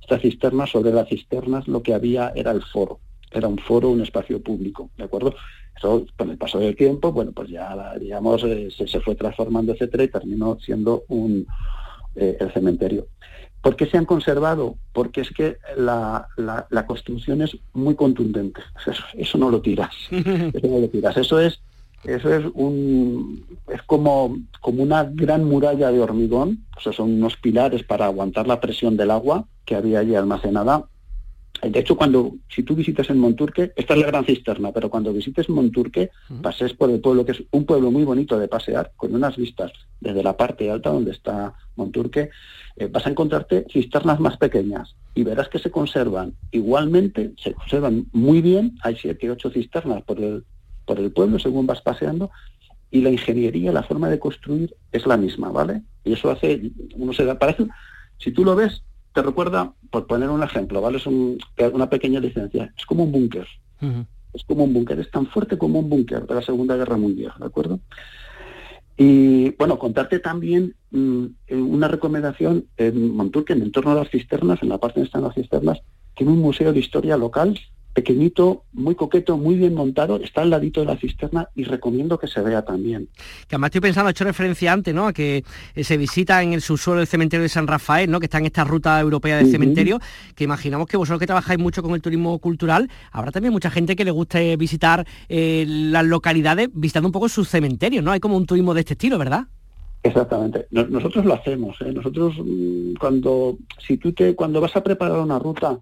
esta 0.00 0.18
cisterna, 0.18 0.66
sobre 0.66 0.92
las 0.92 1.08
cisternas, 1.08 1.68
lo 1.68 1.82
que 1.82 1.94
había 1.94 2.32
era 2.34 2.50
el 2.50 2.62
foro, 2.62 3.00
era 3.30 3.48
un 3.48 3.58
foro, 3.58 3.90
un 3.90 4.00
espacio 4.00 4.42
público, 4.42 4.90
¿de 4.96 5.04
acuerdo? 5.04 5.34
Eso, 5.76 6.06
con 6.16 6.30
el 6.30 6.38
paso 6.38 6.58
del 6.58 6.74
tiempo, 6.74 7.12
bueno, 7.12 7.32
pues 7.32 7.50
ya, 7.50 7.94
digamos, 8.00 8.42
eh, 8.44 8.68
se, 8.70 9.00
fue 9.00 9.14
transformando, 9.14 9.72
etcétera, 9.72 10.04
y 10.04 10.08
terminó 10.08 10.58
siendo 10.60 11.04
un, 11.08 11.46
eh, 12.16 12.36
el 12.40 12.52
cementerio. 12.52 13.06
¿Por 13.60 13.76
qué 13.76 13.86
se 13.86 13.98
han 13.98 14.04
conservado? 14.04 14.76
Porque 14.92 15.20
es 15.20 15.30
que 15.30 15.58
la, 15.76 16.28
construcción 16.86 17.42
es 17.42 17.56
muy 17.72 17.94
contundente. 17.94 18.60
Eso, 19.14 19.38
no 19.38 19.50
lo 19.50 19.60
tiras. 19.60 19.94
Eso 20.10 20.66
no 20.66 20.78
lo 20.78 20.88
tiras. 20.88 21.16
Eso 21.16 21.40
es 21.40 21.60
Eso 22.04 22.32
es 22.32 22.44
un 22.54 23.44
es 23.72 23.82
como, 23.82 24.36
como 24.60 24.82
una 24.82 25.04
gran 25.04 25.44
muralla 25.44 25.90
de 25.90 26.00
hormigón, 26.00 26.64
o 26.76 26.80
sea, 26.80 26.92
son 26.92 27.12
unos 27.12 27.36
pilares 27.36 27.82
para 27.82 28.06
aguantar 28.06 28.46
la 28.46 28.60
presión 28.60 28.96
del 28.96 29.10
agua 29.10 29.46
que 29.64 29.74
había 29.74 30.00
allí 30.00 30.14
almacenada. 30.14 30.84
De 31.60 31.80
hecho, 31.80 31.96
cuando 31.96 32.36
si 32.48 32.62
tú 32.62 32.76
visitas 32.76 33.10
en 33.10 33.18
Monturque, 33.18 33.72
esta 33.74 33.94
es 33.94 34.00
la 34.00 34.06
gran 34.06 34.24
cisterna, 34.24 34.70
pero 34.70 34.88
cuando 34.88 35.12
visites 35.12 35.48
Monturque, 35.48 36.10
pases 36.40 36.72
por 36.72 36.88
el 36.88 37.00
pueblo, 37.00 37.26
que 37.26 37.32
es 37.32 37.42
un 37.50 37.66
pueblo 37.66 37.90
muy 37.90 38.04
bonito 38.04 38.38
de 38.38 38.46
pasear, 38.46 38.92
con 38.96 39.12
unas 39.12 39.36
vistas 39.36 39.72
desde 39.98 40.22
la 40.22 40.36
parte 40.36 40.70
alta 40.70 40.90
donde 40.90 41.10
está 41.10 41.54
Monturque, 41.74 42.30
eh, 42.76 42.86
vas 42.86 43.06
a 43.06 43.10
encontrarte 43.10 43.66
cisternas 43.72 44.20
más 44.20 44.36
pequeñas 44.36 44.94
y 45.16 45.24
verás 45.24 45.48
que 45.48 45.58
se 45.58 45.72
conservan 45.72 46.34
igualmente, 46.52 47.32
se 47.42 47.54
conservan 47.54 48.06
muy 48.12 48.40
bien, 48.40 48.78
hay 48.82 48.96
siete, 48.96 49.28
ocho 49.28 49.50
cisternas 49.50 50.04
por 50.04 50.20
el, 50.20 50.44
por 50.88 50.98
el 50.98 51.12
pueblo 51.12 51.38
según 51.38 51.66
vas 51.66 51.82
paseando, 51.82 52.30
y 52.90 53.02
la 53.02 53.10
ingeniería, 53.10 53.70
la 53.70 53.82
forma 53.82 54.08
de 54.08 54.18
construir 54.18 54.74
es 54.90 55.06
la 55.06 55.18
misma, 55.18 55.50
¿vale? 55.50 55.82
Y 56.04 56.14
eso 56.14 56.30
hace, 56.30 56.72
uno 56.96 57.12
se 57.12 57.26
da, 57.26 57.38
parece, 57.38 57.66
si 58.18 58.32
tú 58.32 58.44
lo 58.44 58.56
ves, 58.56 58.82
te 59.12 59.22
recuerda, 59.22 59.74
por 59.90 60.06
poner 60.06 60.30
un 60.30 60.42
ejemplo, 60.42 60.80
¿vale? 60.80 60.96
Es 60.96 61.06
una 61.06 61.90
pequeña 61.90 62.18
licencia, 62.18 62.72
es 62.76 62.86
como 62.86 63.04
un 63.04 63.12
búnker. 63.12 63.46
Es 64.32 64.42
como 64.44 64.64
un 64.64 64.72
búnker, 64.72 64.98
es 64.98 65.10
tan 65.10 65.26
fuerte 65.26 65.58
como 65.58 65.80
un 65.80 65.90
búnker 65.90 66.26
de 66.26 66.34
la 66.34 66.42
Segunda 66.42 66.76
Guerra 66.76 66.96
Mundial, 66.96 67.32
¿de 67.38 67.46
acuerdo? 67.46 67.80
Y 68.96 69.50
bueno, 69.50 69.78
contarte 69.78 70.18
también 70.18 70.74
mm, 70.90 71.26
una 71.50 71.88
recomendación 71.88 72.64
en 72.76 73.14
Monturque, 73.14 73.52
en 73.52 73.70
torno 73.70 73.92
a 73.92 73.94
las 73.94 74.10
cisternas, 74.10 74.62
en 74.62 74.70
la 74.70 74.78
parte 74.78 74.98
donde 74.98 75.08
están 75.08 75.22
las 75.22 75.34
cisternas, 75.34 75.78
tiene 76.16 76.32
un 76.32 76.40
museo 76.40 76.72
de 76.72 76.80
historia 76.80 77.16
local 77.16 77.58
pequeñito, 77.98 78.62
muy 78.72 78.94
coqueto, 78.94 79.36
muy 79.36 79.56
bien 79.56 79.74
montado, 79.74 80.20
está 80.22 80.42
al 80.42 80.50
ladito 80.50 80.78
de 80.78 80.86
la 80.86 80.96
cisterna 80.96 81.48
y 81.56 81.64
recomiendo 81.64 82.16
que 82.16 82.28
se 82.28 82.40
vea 82.40 82.62
también. 82.64 83.08
Que 83.48 83.56
además 83.56 83.68
estoy 83.68 83.80
pensando, 83.80 84.08
he 84.08 84.12
hecho 84.12 84.22
referencia 84.22 84.72
antes, 84.72 84.94
¿no? 84.94 85.08
A 85.08 85.12
que 85.12 85.42
eh, 85.74 85.82
se 85.82 85.96
visita 85.96 86.40
en 86.44 86.52
el 86.52 86.60
subsuelo 86.60 86.98
del 86.98 87.08
cementerio 87.08 87.42
de 87.42 87.48
San 87.48 87.66
Rafael, 87.66 88.08
¿no? 88.08 88.20
Que 88.20 88.26
está 88.26 88.38
en 88.38 88.46
esta 88.46 88.62
ruta 88.62 89.00
europea 89.00 89.38
del 89.38 89.50
cementerio, 89.50 89.98
que 90.36 90.44
imaginamos 90.44 90.86
que 90.86 90.96
vosotros 90.96 91.18
que 91.18 91.26
trabajáis 91.26 91.58
mucho 91.58 91.82
con 91.82 91.92
el 91.94 92.00
turismo 92.00 92.38
cultural, 92.38 92.88
habrá 93.10 93.32
también 93.32 93.52
mucha 93.52 93.68
gente 93.68 93.96
que 93.96 94.04
le 94.04 94.12
guste 94.12 94.56
visitar 94.56 95.04
eh, 95.28 95.64
las 95.66 96.04
localidades 96.04 96.68
visitando 96.72 97.08
un 97.08 97.12
poco 97.12 97.28
sus 97.28 97.48
cementerios, 97.48 98.04
¿no? 98.04 98.12
Hay 98.12 98.20
como 98.20 98.36
un 98.36 98.46
turismo 98.46 98.74
de 98.74 98.80
este 98.80 98.94
estilo, 98.94 99.18
¿verdad? 99.18 99.48
Exactamente. 100.04 100.68
Nosotros 100.70 101.24
lo 101.24 101.34
hacemos. 101.34 101.76
¿eh? 101.80 101.92
Nosotros 101.92 102.34
mm, 102.38 102.94
cuando 103.00 103.58
si 103.84 103.96
tú 103.96 104.12
te 104.12 104.36
cuando 104.36 104.60
vas 104.60 104.76
a 104.76 104.84
preparar 104.84 105.18
una 105.18 105.38
ruta 105.40 105.80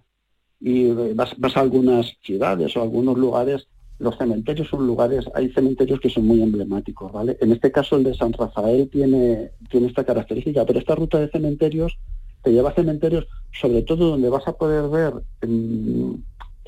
y 0.59 0.91
vas, 1.13 1.35
a 1.55 1.59
algunas 1.59 2.17
ciudades 2.21 2.75
o 2.75 2.81
algunos 2.81 3.17
lugares, 3.17 3.67
los 3.99 4.17
cementerios 4.17 4.67
son 4.67 4.85
lugares, 4.85 5.25
hay 5.33 5.49
cementerios 5.49 5.99
que 5.99 6.09
son 6.09 6.25
muy 6.25 6.41
emblemáticos, 6.41 7.11
¿vale? 7.11 7.37
En 7.41 7.51
este 7.51 7.71
caso 7.71 7.95
el 7.95 8.03
de 8.03 8.13
San 8.13 8.33
Rafael 8.33 8.89
tiene, 8.89 9.51
tiene 9.69 9.87
esta 9.87 10.03
característica, 10.03 10.65
pero 10.65 10.79
esta 10.79 10.95
ruta 10.95 11.19
de 11.19 11.29
cementerios 11.29 11.97
te 12.43 12.51
lleva 12.51 12.69
a 12.69 12.75
cementerios, 12.75 13.27
sobre 13.51 13.81
todo 13.81 14.11
donde 14.11 14.29
vas 14.29 14.47
a 14.47 14.53
poder 14.53 14.87
ver 14.89 15.13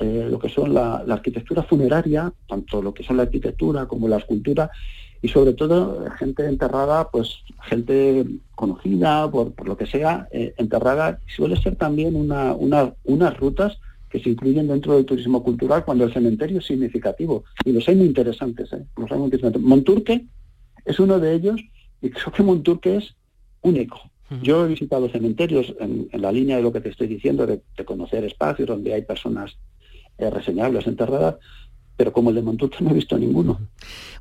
eh, 0.00 0.28
lo 0.30 0.38
que 0.38 0.48
son 0.48 0.74
la, 0.74 0.96
arquitectura 1.08 1.62
funeraria, 1.62 2.32
tanto 2.48 2.82
lo 2.82 2.94
que 2.94 3.04
son 3.04 3.18
la 3.18 3.24
arquitectura 3.24 3.86
como 3.86 4.08
la 4.08 4.16
escultura, 4.16 4.70
y 5.22 5.28
sobre 5.28 5.52
todo 5.52 6.10
gente 6.18 6.46
enterrada, 6.46 7.10
pues 7.10 7.42
gente 7.64 8.24
conocida, 8.54 9.30
por, 9.30 9.52
lo 9.66 9.76
que 9.76 9.86
sea, 9.86 10.28
eh, 10.32 10.54
enterrada, 10.56 11.18
suele 11.34 11.60
ser 11.60 11.76
también 11.76 12.16
una, 12.16 12.54
unas 12.54 13.36
rutas 13.38 13.78
que 14.08 14.20
se 14.20 14.30
incluyen 14.30 14.66
dentro 14.66 14.96
del 14.96 15.06
turismo 15.06 15.42
cultural 15.42 15.84
cuando 15.84 16.04
el 16.04 16.12
cementerio 16.12 16.58
es 16.58 16.66
significativo. 16.66 17.44
Y 17.64 17.72
los 17.72 17.88
hay 17.88 17.96
muy 17.96 18.06
interesantes, 18.06 18.72
¿eh? 18.72 18.84
los 18.96 19.10
hay 19.10 19.18
muy 19.18 19.26
interesantes. 19.26 19.62
Monturque 19.62 20.26
es 20.84 20.98
uno 20.98 21.20
de 21.20 21.34
ellos 21.34 21.60
y 22.02 22.10
creo 22.10 22.32
que 22.32 22.42
Monturque 22.42 22.96
es 22.96 23.14
único. 23.62 24.00
Yo 24.42 24.64
he 24.64 24.68
visitado 24.68 25.08
cementerios 25.08 25.74
en, 25.80 26.08
la 26.12 26.30
línea 26.30 26.56
de 26.56 26.62
lo 26.62 26.72
que 26.72 26.80
te 26.80 26.90
estoy 26.90 27.08
diciendo, 27.08 27.46
de, 27.46 27.62
conocer 27.84 28.24
espacios 28.24 28.68
donde 28.68 28.94
hay 28.94 29.02
personas 29.02 29.56
eh, 30.18 30.30
reseñables 30.30 30.86
enterradas, 30.86 31.36
pero 32.00 32.14
como 32.14 32.30
el 32.30 32.36
de 32.36 32.40
Monturque 32.40 32.78
no 32.82 32.92
he 32.92 32.94
visto 32.94 33.18
ninguno. 33.18 33.60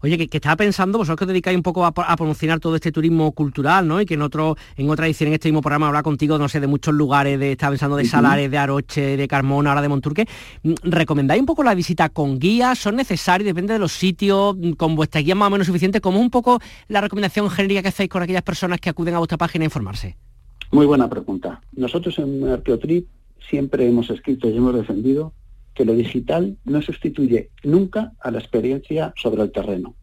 Oye, 0.01 0.17
que, 0.17 0.35
estaba 0.35 0.57
pensando, 0.57 0.97
vosotros 0.97 1.17
que 1.17 1.23
os 1.23 1.27
dedicáis 1.29 1.55
un 1.55 1.63
poco 1.63 1.85
a, 1.85 1.93
promocionar 1.93 2.59
todo 2.59 2.75
este 2.75 2.91
turismo 2.91 3.31
cultural, 3.31 3.87
¿no? 3.87 4.01
Y 4.01 4.05
que 4.05 4.15
en 4.15 4.21
otro, 4.21 4.57
en 4.75 4.89
otra 4.89 5.05
edición, 5.05 5.29
en 5.29 5.35
este 5.35 5.47
mismo 5.47 5.61
programa, 5.61 5.87
habla 5.87 6.03
contigo, 6.03 6.37
no 6.37 6.49
sé, 6.49 6.59
de 6.59 6.67
muchos 6.67 6.93
lugares, 6.93 7.39
de, 7.39 7.53
estaba 7.53 7.71
pensando 7.71 7.95
de 7.95 8.03
Salares, 8.03 8.51
de 8.51 8.57
Aroche, 8.57 9.15
de 9.15 9.27
Carmona, 9.29 9.69
ahora 9.69 9.81
de 9.81 9.87
Monturque. 9.87 10.27
Mm, 10.61 10.73
¿Recomendáis 10.83 11.39
un 11.39 11.45
poco 11.45 11.63
la 11.63 11.73
visita 11.73 12.09
con 12.09 12.37
guías? 12.37 12.79
¿Son 12.79 12.97
necesarios? 12.97 13.45
Depende 13.45 13.71
de 13.71 13.79
los 13.79 13.93
sitios, 13.93 14.57
mm, 14.57 14.71
con 14.71 14.97
vuestra 14.97 15.21
guía 15.21 15.35
más 15.35 15.47
o 15.47 15.51
menos 15.51 15.65
suficiente. 15.65 16.01
¿Cómo 16.01 16.19
un 16.19 16.31
poco 16.31 16.59
la 16.89 16.99
recomendación 16.99 17.49
genérica 17.49 17.81
que 17.81 17.87
hacéis 17.87 18.09
con 18.09 18.21
aquellas 18.21 18.43
personas 18.43 18.81
que 18.81 18.89
acuden 18.89 19.15
a 19.15 19.19
vuestra 19.19 19.37
página 19.37 19.63
a 19.63 19.67
informarse? 19.67 20.17
Muy 20.73 20.85
buena 20.85 21.09
pregunta. 21.09 21.61
Nosotros 21.77 22.19
en 22.19 22.45
Arqueotrip 22.45 23.07
siempre 23.49 23.87
hemos 23.87 24.09
escrito 24.09 24.49
y 24.49 24.57
hemos 24.57 24.75
defendido 24.75 25.31
que 25.79 25.85
lo 25.85 25.95
digital 25.95 26.57
no 26.65 26.81
sustituye 26.81 27.51
nunca 27.63 28.11
a 28.19 28.31
la 28.31 28.39
experiencia 28.39 29.13
sobre 29.15 29.43
el 29.43 29.51
terreno. 29.53 29.95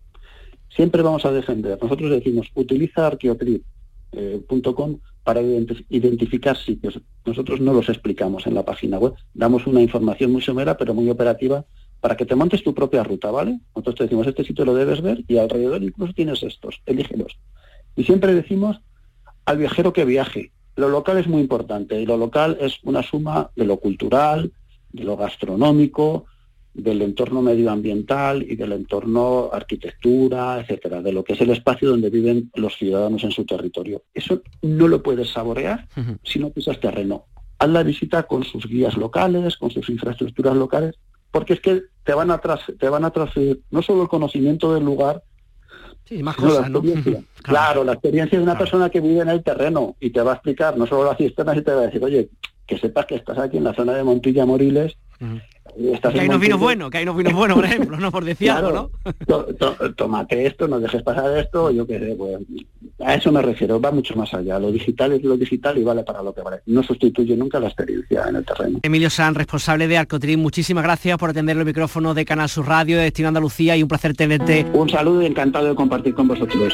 Siempre 0.75 1.03
vamos 1.03 1.27
a 1.27 1.33
defender. 1.33 1.79
Nosotros 1.83 2.11
decimos, 2.11 2.51
utiliza 2.55 3.07
arqueotrip.com 3.07 4.91
eh, 4.93 4.99
para 5.23 5.43
identificar 5.43 6.57
sitios. 6.57 6.99
Nosotros 7.27 7.61
no 7.61 7.75
los 7.75 7.91
explicamos 7.91 8.47
en 8.47 8.55
la 8.55 8.65
página 8.65 8.99
web. 8.99 9.13
Damos 9.35 9.67
una 9.67 9.83
información 9.83 10.33
muy 10.33 10.41
somera, 10.41 10.79
pero 10.79 10.95
muy 10.95 11.11
operativa, 11.11 11.67
para 12.01 12.17
que 12.17 12.25
te 12.25 12.37
montes 12.37 12.65
tu 12.65 12.73
propia 12.73 13.05
ruta, 13.05 13.31
¿vale? 13.31 13.61
Nosotros 13.75 13.97
te 13.97 14.05
decimos, 14.05 14.27
este 14.27 14.45
sitio 14.45 14.65
lo 14.65 14.73
debes 14.75 15.03
ver 15.03 15.25
y 15.29 15.37
alrededor 15.37 15.83
incluso 15.83 16.15
tienes 16.15 16.43
estos, 16.43 16.81
elígelos. 16.87 17.39
Y 17.97 18.05
siempre 18.05 18.33
decimos 18.33 18.81
al 19.45 19.59
viajero 19.59 19.93
que 19.93 20.07
viaje. 20.07 20.53
Lo 20.75 20.89
local 20.89 21.19
es 21.19 21.27
muy 21.27 21.43
importante 21.43 22.01
y 22.01 22.07
lo 22.07 22.17
local 22.17 22.57
es 22.63 22.79
una 22.83 23.03
suma 23.03 23.51
de 23.55 23.67
lo 23.67 23.77
cultural, 23.77 24.53
de 24.93 25.05
lo 25.05 25.17
gastronómico, 25.17 26.27
del 26.77 27.01
entorno 27.01 27.41
medioambiental 27.41 28.43
y 28.43 28.55
del 28.55 28.73
entorno 28.73 29.49
arquitectura, 29.53 30.61
etcétera, 30.61 31.01
de 31.01 31.13
lo 31.13 31.25
que 31.25 31.33
es 31.33 31.41
el 31.41 31.51
espacio 31.51 31.89
donde 31.89 32.11
viven 32.11 32.51
los 32.55 32.77
ciudadanos 32.77 33.25
en 33.25 33.31
su 33.31 33.47
territorio. 33.47 34.03
Eso 34.13 34.43
no 34.63 34.87
lo 34.87 35.03
puedes 35.03 35.31
saborear 35.31 35.89
si 36.23 36.39
no 36.39 36.51
pisas 36.51 36.79
terreno. 36.79 37.25
Haz 37.59 37.71
la 37.71 37.83
visita 37.83 38.25
con 38.25 38.45
sus 38.45 38.67
guías 38.67 38.97
locales, 38.99 39.57
con 39.57 39.71
sus 39.71 39.89
infraestructuras 39.89 40.55
locales, 40.55 40.97
porque 41.31 41.55
es 41.55 41.61
que 41.61 41.83
te 42.05 42.13
van 42.13 42.31
a, 42.31 42.41
te 42.79 42.89
van 42.89 43.05
a 43.07 43.11
transferir 43.11 43.63
no 43.71 43.81
solo 43.81 44.03
el 44.03 44.09
conocimiento 44.09 44.75
del 44.75 44.85
lugar, 44.85 45.23
Sí, 46.05 46.23
más 46.23 46.37
cosas, 46.37 46.71
¿no? 46.71 46.81
claro. 47.43 47.83
la 47.83 47.95
experiencia 47.95 48.39
de 48.39 48.45
una 48.45 48.57
persona 48.57 48.91
que 48.91 49.01
vive 49.01 49.23
en 49.23 49.29
el 49.29 49.43
terreno 49.43 49.97
y 49.99 50.11
te 50.11 50.21
va 50.21 50.33
a 50.33 50.35
explicar 50.35 50.79
no 50.79 50.87
solo 50.87 51.05
las 51.05 51.17
cisternas 51.17 51.57
y 51.57 51.63
te 51.63 51.73
va 51.73 51.81
a 51.81 51.87
decir, 51.87 52.05
oye, 52.05 52.31
que 52.67 52.79
sepas 52.79 53.07
que 53.07 53.17
estás 53.17 53.39
aquí 53.39 53.57
en 53.57 53.65
la 53.65 53.75
zona 53.75 53.95
de 53.95 54.05
Montilla 54.05 54.45
Moriles. 54.45 54.97
que 55.19 56.21
hay 56.21 56.29
unos 56.29 56.41
vinos 56.41 56.61
buenos, 56.61 56.91
que 56.91 56.99
hay 56.99 57.05
unos 57.05 57.17
vinos 57.17 57.33
buenos, 57.35 57.57
por 57.57 57.65
ejemplo, 57.65 57.97
no 57.99 58.11
por 58.11 58.25
decir 58.25 58.51
algo, 58.51 58.91
¿no? 59.29 59.45
tómate 59.95 60.47
esto, 60.47 60.67
no 60.69 60.81
dejes 60.81 61.03
pasar 61.03 61.37
esto, 61.39 61.71
yo 61.71 61.87
qué 61.87 61.99
sé, 61.99 62.15
pues, 62.17 62.39
a 62.99 63.15
eso 63.15 63.31
me 63.31 63.43
refiero, 63.43 63.81
va 63.81 63.91
mucho 63.91 64.17
más 64.17 64.33
allá. 64.33 64.59
Lo 64.59 64.73
digital 64.73 65.13
es 65.13 65.23
lo 65.23 65.37
digital 65.37 65.77
y 65.77 65.85
vale 65.85 66.03
para 66.03 66.23
lo 66.23 66.33
que 66.33 66.41
vale. 66.41 66.63
No 66.67 66.83
sustituye 66.83 67.37
nunca 67.37 67.61
la 67.61 67.67
experiencia 67.67 68.25
en 68.29 68.37
el 68.37 68.45
terreno. 68.45 68.79
Emilio 68.83 69.11
San, 69.11 69.35
responsable 69.35 69.87
de 69.87 69.99
Arcotrim, 69.99 70.41
muchísimas 70.41 70.83
gracias 70.83 71.19
por 71.19 71.31
atender 71.31 71.57
el 71.59 71.65
micrófono 71.65 72.15
de 72.15 72.25
Canal 72.25 72.49
Sur 72.49 72.67
Radio, 72.67 72.97
de 72.97 73.05
Destino 73.05 73.29
Andalucía 73.29 73.77
y 73.77 73.83
un 73.83 73.89
placer 73.89 74.15
tenerte. 74.17 74.67
Un 74.73 74.89
saludo 74.89 75.23
y 75.23 75.27
encantado 75.27 75.69
de 75.69 75.75
compartir 75.75 76.15
con 76.15 76.29
vosotros. 76.29 76.73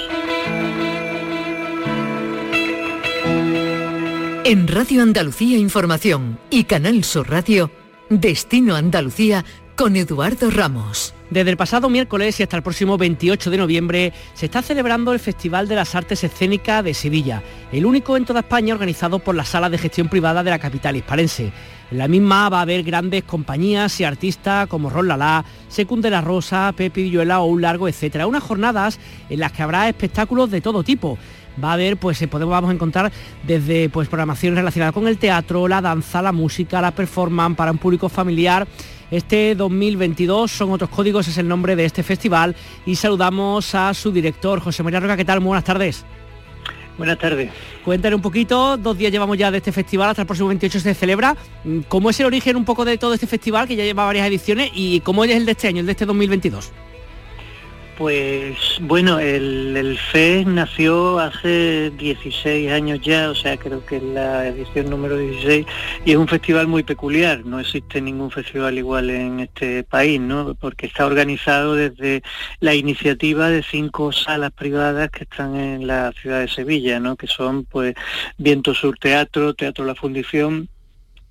En 4.45 4.67
Radio 4.67 5.05
Andalucía 5.05 5.57
Información 5.57 6.37
y 6.51 6.65
Canal 6.65 7.05
Sur 7.05 7.31
Radio, 7.31 7.71
Destino 8.11 8.75
Andalucía 8.75 9.45
con 9.77 9.95
Eduardo 9.95 10.51
Ramos. 10.51 11.15
Desde 11.31 11.51
el 11.51 11.57
pasado 11.57 11.89
miércoles 11.89 12.41
y 12.41 12.43
hasta 12.43 12.57
el 12.57 12.65
próximo 12.65 12.99
28 12.99 13.51
de 13.51 13.57
noviembre 13.57 14.13
se 14.35 14.47
está 14.47 14.61
celebrando 14.61 15.13
el 15.13 15.21
Festival 15.21 15.69
de 15.69 15.77
las 15.77 15.95
Artes 15.95 16.25
Escénicas 16.25 16.83
de 16.83 16.93
Sevilla, 16.93 17.41
el 17.71 17.87
único 17.87 18.17
en 18.17 18.25
toda 18.25 18.41
España 18.41 18.75
organizado 18.75 19.21
por 19.21 19.37
la 19.37 19.45
Sala 19.45 19.71
de 19.71 19.79
Gestión 19.79 20.09
Privada 20.09 20.43
de 20.43 20.51
la 20.51 20.59
capital 20.59 20.97
hispalense. 20.97 21.53
En 21.93 21.99
la 21.99 22.09
misma 22.09 22.49
va 22.49 22.59
a 22.59 22.63
haber 22.63 22.83
grandes 22.83 23.23
compañías 23.23 24.01
y 24.01 24.05
artistas 24.05 24.67
como 24.67 24.91
Ron 24.91 25.09
Lala, 25.09 25.45
Secunde 25.69 26.11
la 26.11 26.21
Rosa, 26.21 26.73
Pepe 26.77 27.03
Villuela 27.03 27.41
o 27.41 27.47
Un 27.47 27.63
Largo, 27.63 27.87
etc. 27.87 28.25
Unas 28.27 28.43
jornadas 28.43 28.99
en 29.31 29.39
las 29.39 29.53
que 29.53 29.63
habrá 29.63 29.89
espectáculos 29.89 30.51
de 30.51 30.61
todo 30.61 30.83
tipo 30.83 31.17
va 31.62 31.71
a 31.71 31.73
haber, 31.75 31.97
pues 31.97 32.21
eh, 32.23 32.29
podemos 32.29 32.53
vamos 32.53 32.71
a 32.71 32.75
encontrar 32.75 33.12
desde 33.47 33.88
pues 33.88 34.09
programaciones 34.09 34.59
relacionadas 34.59 34.95
con 34.95 35.09
el 35.09 35.19
teatro, 35.19 35.69
la 35.69 35.81
danza, 35.81 36.23
la 36.23 36.33
música, 36.33 36.81
la 36.81 36.93
performance 36.93 37.57
para 37.57 37.73
un 37.73 37.79
público 37.79 38.09
familiar. 38.09 38.67
Este 39.11 39.55
2022 39.55 40.51
son 40.51 40.73
otros 40.73 40.91
códigos, 40.91 41.29
es 41.29 41.37
el 41.37 41.47
nombre 41.47 41.77
de 41.77 41.85
este 41.85 42.03
festival 42.03 42.57
y 42.87 42.97
saludamos 42.97 43.75
a 43.75 43.93
su 43.93 44.11
director, 44.11 44.61
José 44.61 44.83
María 44.83 45.01
Roca. 45.01 45.17
¿Qué 45.17 45.25
tal? 45.25 45.41
Muy 45.41 45.49
buenas 45.49 45.65
tardes. 45.65 46.05
Buenas 46.97 47.19
tardes. 47.19 47.51
Cuéntale 47.85 48.15
un 48.15 48.23
poquito, 48.23 48.77
dos 48.77 48.97
días 48.97 49.11
llevamos 49.11 49.37
ya 49.38 49.51
de 49.51 49.59
este 49.59 49.73
festival, 49.73 50.11
hasta 50.11 50.23
el 50.23 50.27
próximo 50.27 50.49
28 50.49 50.81
se 50.81 50.95
celebra. 50.95 51.37
¿Cómo 51.88 52.11
es 52.11 52.21
el 52.21 52.27
origen 52.27 52.57
un 52.57 52.65
poco 52.65 52.85
de 52.85 52.99
todo 52.99 53.15
este 53.15 53.27
festival, 53.27 53.67
que 53.67 53.77
ya 53.77 53.85
lleva 53.85 54.05
varias 54.05 54.27
ediciones, 54.27 54.71
y 54.75 55.01
cómo 55.01 55.25
es 55.25 55.31
el 55.31 55.47
de 55.47 55.53
este 55.53 55.69
año, 55.69 55.81
el 55.81 55.87
de 55.87 55.93
este 55.93 56.07
2022? 56.07 56.71
Pues 57.97 58.79
bueno, 58.81 59.19
el, 59.19 59.77
el 59.77 59.99
FES 59.99 60.47
nació 60.47 61.19
hace 61.19 61.91
16 61.91 62.73
años 62.73 63.01
ya, 63.03 63.31
o 63.31 63.35
sea, 63.35 63.59
creo 63.59 63.85
que 63.85 63.99
es 63.99 64.03
la 64.03 64.47
edición 64.49 64.89
número 64.89 65.19
16 65.19 65.67
y 66.07 66.11
es 66.11 66.17
un 66.17 66.27
festival 66.27 66.69
muy 66.69 66.85
peculiar, 66.85 67.45
no 67.45 67.61
existe 67.61 68.01
ningún 68.01 68.31
festival 68.31 68.79
igual 68.79 69.11
en 69.11 69.41
este 69.41 69.85
país, 69.85 70.19
¿no? 70.19 70.55
Porque 70.55 70.87
está 70.87 71.05
organizado 71.05 71.75
desde 71.75 72.23
la 72.61 72.75
iniciativa 72.75 73.51
de 73.51 73.63
cinco 73.63 74.11
salas 74.11 74.53
privadas 74.53 75.11
que 75.11 75.25
están 75.25 75.55
en 75.55 75.87
la 75.87 76.13
ciudad 76.13 76.41
de 76.41 76.49
Sevilla, 76.49 76.99
¿no? 76.99 77.17
Que 77.17 77.27
son 77.27 77.67
pues 77.67 77.95
Viento 78.39 78.73
Sur 78.75 78.99
Teatro, 78.99 79.53
Teatro 79.53 79.85
La 79.85 79.95
Fundición, 79.95 80.71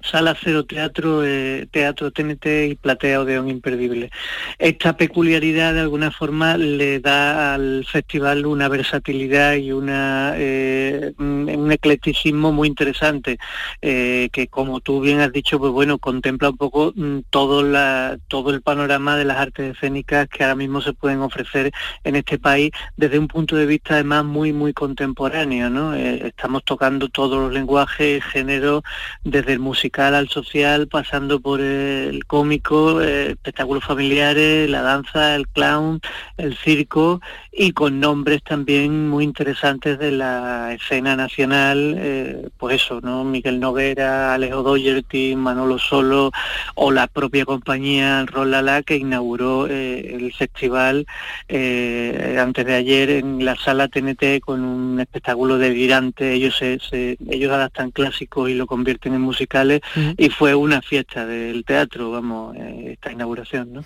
Sala 0.04 0.36
Cero 0.42 0.66
Teatro, 0.66 1.24
eh, 1.26 1.68
Teatro 1.72 2.12
TNT 2.12 2.46
y 2.70 2.76
Platea 2.76 3.22
Odeón 3.22 3.50
Imperdible. 3.50 4.10
Esta 4.58 4.98
peculiaridad 4.98 5.74
de 5.74 5.82
alguna 5.82 6.12
forma 6.12 6.58
le 6.58 7.00
da 7.00 7.54
al 7.54 7.86
festival 7.86 8.46
una 8.46 8.68
versatilidad 8.68 9.56
y 9.56 9.72
una, 9.72 10.34
eh, 10.36 11.14
un 11.20 11.72
eclecticismo 11.72 12.52
muy 12.52 12.68
interesante, 12.68 13.38
eh, 13.82 14.30
que 14.32 14.48
como 14.48 14.80
tú 14.80 15.02
bien 15.02 15.20
has 15.20 15.32
dicho, 15.32 15.60
pues 15.60 15.72
bueno, 15.72 16.00
contempla 16.00 16.50
un 16.50 16.58
poco 16.58 16.94
mm, 16.96 17.20
todo, 17.30 17.64
la, 17.64 18.18
todo 18.28 18.52
el 18.52 18.62
panorama 18.62 19.18
de 19.18 19.26
las 19.26 19.38
artes 19.38 19.76
escénicas 19.76 20.28
que 20.28 20.44
ahora 20.44 20.56
mismo 20.56 20.82
se 20.82 20.94
pueden 20.94 21.22
ofrecer 21.22 21.72
en 22.04 22.16
este 22.16 22.40
país 22.40 22.72
desde 22.98 23.20
un 23.20 23.28
punto 23.28 23.56
de 23.56 23.66
vista 23.66 23.96
además 23.96 24.26
muy, 24.26 24.54
muy 24.54 24.74
contemporáneo. 24.74 25.70
¿no? 25.70 25.94
estamos 25.94 26.64
tocando 26.64 27.10
todos 27.10 27.40
los 27.40 27.54
lenguajes, 27.54 28.24
géneros, 28.24 28.84
desde 29.24 29.54
el 29.54 29.60
musical 29.60 29.91
al 30.00 30.30
social, 30.30 30.88
pasando 30.88 31.40
por 31.40 31.60
el 31.62 32.26
cómico, 32.26 33.02
eh, 33.02 33.32
espectáculos 33.32 33.84
familiares, 33.84 34.70
la 34.70 34.82
danza, 34.82 35.36
el 35.36 35.48
clown, 35.48 36.00
el 36.38 36.56
circo 36.58 37.22
y 37.52 37.74
con 37.74 38.00
nombres 38.00 38.42
también 38.44 39.10
muy 39.10 39.26
interesantes 39.26 40.00
de 40.00 40.12
la 40.12 40.74
escena 40.74 41.16
nacional, 41.16 41.96
eh, 41.98 42.50
pues 42.58 42.76
eso, 42.82 43.02
¿no? 43.02 43.24
Miguel 43.26 43.60
Noguera, 43.60 44.34
Alejo 44.34 44.64
Doyerty, 44.64 45.36
Manolo 45.36 45.78
Solo 45.78 46.32
o 46.76 46.92
la 46.92 47.08
propia 47.08 47.46
compañía 47.46 48.26
Rolala 48.26 48.84
que 48.84 48.96
inauguró 48.96 49.68
eh, 49.68 50.16
el 50.16 50.34
festival 50.34 51.06
antes 51.50 52.66
de 52.66 52.76
ayer 52.76 53.10
en 53.10 53.44
la 53.44 53.56
sala 53.56 53.88
TNT 53.90 54.40
con 54.42 54.64
un 54.64 55.00
espectáculo 55.00 55.58
delirante. 55.58 56.34
Ellos 56.34 56.58
se, 56.58 57.18
ellos 57.30 57.52
adaptan 57.52 57.92
clásicos 57.92 58.50
y 58.50 58.54
lo 58.54 58.66
convierten 58.68 59.14
en 59.14 59.22
musicales 59.22 59.81
y 60.18 60.30
fue 60.30 60.56
una 60.56 60.82
fiesta 60.82 61.26
del 61.26 61.64
teatro, 61.66 62.12
vamos, 62.12 62.56
eh, 62.56 62.94
esta 62.94 63.12
inauguración. 63.12 63.74
¿no? 63.74 63.84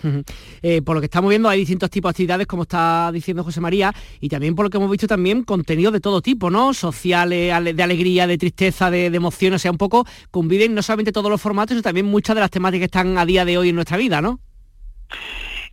Eh, 0.62 0.82
por 0.82 0.96
lo 0.96 1.00
que 1.00 1.06
estamos 1.06 1.28
viendo 1.28 1.48
hay 1.48 1.60
distintos 1.60 1.90
tipos 1.90 2.10
de 2.10 2.12
actividades, 2.12 2.46
como 2.46 2.62
está 2.62 3.10
diciendo 3.12 3.44
José 3.44 3.60
María, 3.60 3.92
y 4.20 4.28
también 4.28 4.54
por 4.54 4.64
lo 4.64 4.70
que 4.70 4.76
hemos 4.76 4.90
visto 4.90 5.06
también 5.06 5.42
contenido 5.42 5.90
de 5.90 6.00
todo 6.00 6.20
tipo, 6.20 6.50
¿no? 6.50 6.74
Sociales, 6.74 7.76
de 7.76 7.82
alegría, 7.82 8.26
de 8.26 8.38
tristeza, 8.38 8.90
de, 8.90 9.10
de 9.10 9.16
emoción, 9.16 9.54
o 9.54 9.58
sea, 9.58 9.70
un 9.70 9.78
poco 9.78 10.06
conviven 10.30 10.74
no 10.74 10.82
solamente 10.82 11.12
todos 11.12 11.30
los 11.30 11.40
formatos, 11.40 11.74
sino 11.74 11.82
también 11.82 12.06
muchas 12.06 12.34
de 12.34 12.40
las 12.40 12.50
temáticas 12.50 12.80
que 12.80 12.84
están 12.86 13.18
a 13.18 13.26
día 13.26 13.44
de 13.44 13.58
hoy 13.58 13.70
en 13.70 13.74
nuestra 13.74 13.96
vida, 13.96 14.20
¿no? 14.20 14.40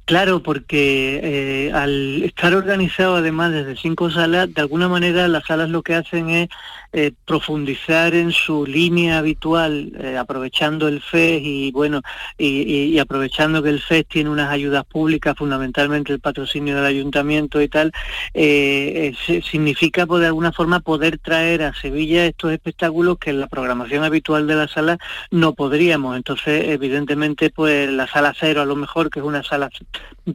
Claro, 0.06 0.44
porque 0.44 1.22
eh, 1.24 1.72
al 1.72 2.24
estar 2.24 2.54
organizado 2.54 3.16
además 3.16 3.54
desde 3.54 3.78
cinco 3.78 4.12
salas, 4.12 4.54
de 4.54 4.62
alguna 4.62 4.90
manera 4.90 5.30
las 5.30 5.46
salas 5.46 5.70
lo 5.70 5.82
que 5.82 5.96
hacen 5.96 6.30
es 6.30 6.50
eh, 6.96 7.12
profundizar 7.26 8.14
en 8.14 8.32
su 8.32 8.68
línea 8.68 9.18
habitual, 9.18 9.92
eh, 10.00 10.16
aprovechando 10.16 10.88
el 10.88 11.02
FES 11.02 11.42
y 11.44 11.72
bueno, 11.72 12.02
y, 12.38 13.00
aprovechando 13.00 13.64
que 13.64 13.70
el 13.70 13.82
FES 13.82 14.06
tiene 14.08 14.30
unas 14.30 14.52
ayudas 14.52 14.86
públicas, 14.86 15.36
fundamentalmente 15.36 16.14
el 16.14 16.20
patrocinio 16.20 16.76
del 16.76 16.86
ayuntamiento 16.86 17.60
y 17.64 17.68
tal, 17.68 17.92
eh, 18.36 19.12
significa 19.44 20.06
pues, 20.06 20.22
de 20.22 20.28
alguna 20.28 20.52
forma 20.52 20.82
poder 20.82 21.18
traer 21.18 21.64
a 21.64 21.74
Sevilla 21.74 22.28
estos 22.28 22.52
espectáculos 22.52 23.18
que 23.18 23.32
en 23.32 23.40
la 23.40 23.48
programación 23.48 24.04
habitual 24.04 24.46
de 24.46 24.54
la 24.54 24.68
sala 24.68 25.00
no 25.32 25.54
podríamos. 25.54 26.16
Entonces, 26.16 26.68
evidentemente, 26.68 27.50
pues 27.50 27.90
la 27.90 28.06
sala 28.06 28.36
cero 28.40 28.62
a 28.62 28.66
lo 28.66 28.76
mejor, 28.76 29.10
que 29.10 29.20
es 29.20 29.26
una 29.26 29.42
sala 29.42 29.72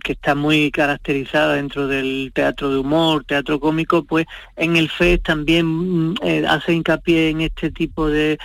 que 0.03 0.13
está 0.13 0.35
muy 0.35 0.73
caracterizada 0.73 1.55
dentro 1.55 1.87
del 1.87 2.33
teatro 2.35 2.71
de 2.71 2.79
humor, 2.79 3.25
teatro 3.25 3.61
cómico, 3.61 4.03
pues 4.03 4.27
en 4.57 4.77
el 4.77 4.91
FES 4.91 5.23
también 5.23 5.67
mm, 5.67 6.15
hace 6.49 6.73
hincapié 6.73 7.31
en 7.31 7.41
este 7.43 7.71
tipo 7.71 8.09
de, 8.09 8.39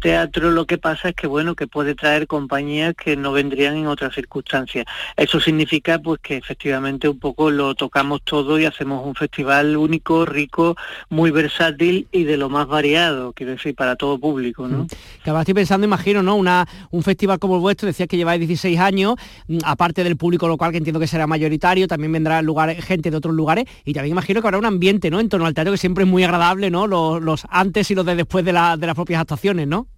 teatro, 0.00 0.50
lo 0.50 0.66
que 0.66 0.78
pasa 0.78 1.10
es 1.10 1.14
que 1.14 1.26
bueno, 1.26 1.54
que 1.54 1.66
puede 1.66 1.94
traer 1.94 2.26
compañías 2.26 2.94
que 2.94 3.16
no 3.16 3.32
vendrían 3.32 3.76
en 3.76 3.86
otras 3.86 4.14
circunstancias. 4.14 4.84
Eso 5.16 5.40
significa 5.40 5.98
pues 5.98 6.20
que 6.20 6.36
efectivamente 6.36 7.08
un 7.08 7.18
poco 7.18 7.50
lo 7.50 7.74
tocamos 7.74 8.22
todo 8.22 8.58
y 8.58 8.64
hacemos 8.64 9.06
un 9.06 9.14
festival 9.14 9.76
único, 9.76 10.24
rico, 10.24 10.76
muy 11.08 11.30
versátil 11.30 12.08
y 12.12 12.24
de 12.24 12.36
lo 12.36 12.48
más 12.48 12.66
variado, 12.66 13.32
quiero 13.32 13.52
decir, 13.52 13.74
para 13.74 13.96
todo 13.96 14.18
público, 14.18 14.68
¿no? 14.68 14.86
Que 15.22 15.30
ahora 15.30 15.42
estoy 15.42 15.54
pensando, 15.54 15.86
imagino, 15.86 16.22
¿no? 16.22 16.36
Una, 16.36 16.66
un 16.90 17.02
festival 17.02 17.38
como 17.38 17.56
el 17.56 17.60
vuestro, 17.60 17.86
decías 17.86 18.08
que 18.08 18.16
lleváis 18.16 18.40
16 18.40 18.78
años, 18.78 19.14
mm, 19.48 19.58
aparte 19.64 20.04
del 20.04 20.16
público 20.16 20.48
local, 20.48 20.72
que 20.72 20.78
entiendo 20.78 21.00
que 21.00 21.06
será 21.06 21.26
mayoritario, 21.26 21.86
también 21.86 22.12
vendrá 22.12 22.42
lugares, 22.42 22.84
gente 22.84 23.10
de 23.10 23.16
otros 23.16 23.34
lugares, 23.34 23.64
y 23.84 23.92
también 23.92 24.12
imagino 24.12 24.40
que 24.40 24.48
habrá 24.48 24.58
un 24.58 24.66
ambiente, 24.66 25.10
¿no? 25.10 25.20
En 25.20 25.28
torno 25.28 25.46
al 25.46 25.54
teatro 25.54 25.72
que 25.72 25.78
siempre 25.78 26.04
es 26.04 26.10
muy 26.10 26.24
agradable, 26.24 26.70
¿no? 26.70 26.86
los 26.86 27.43
antes 27.48 27.90
y 27.90 27.94
los 27.94 28.06
de 28.06 28.16
después 28.16 28.44
de, 28.44 28.52
la, 28.52 28.76
de 28.76 28.86
las 28.86 28.94
propias 28.94 29.20
actuaciones, 29.20 29.66
¿no? 29.66 29.88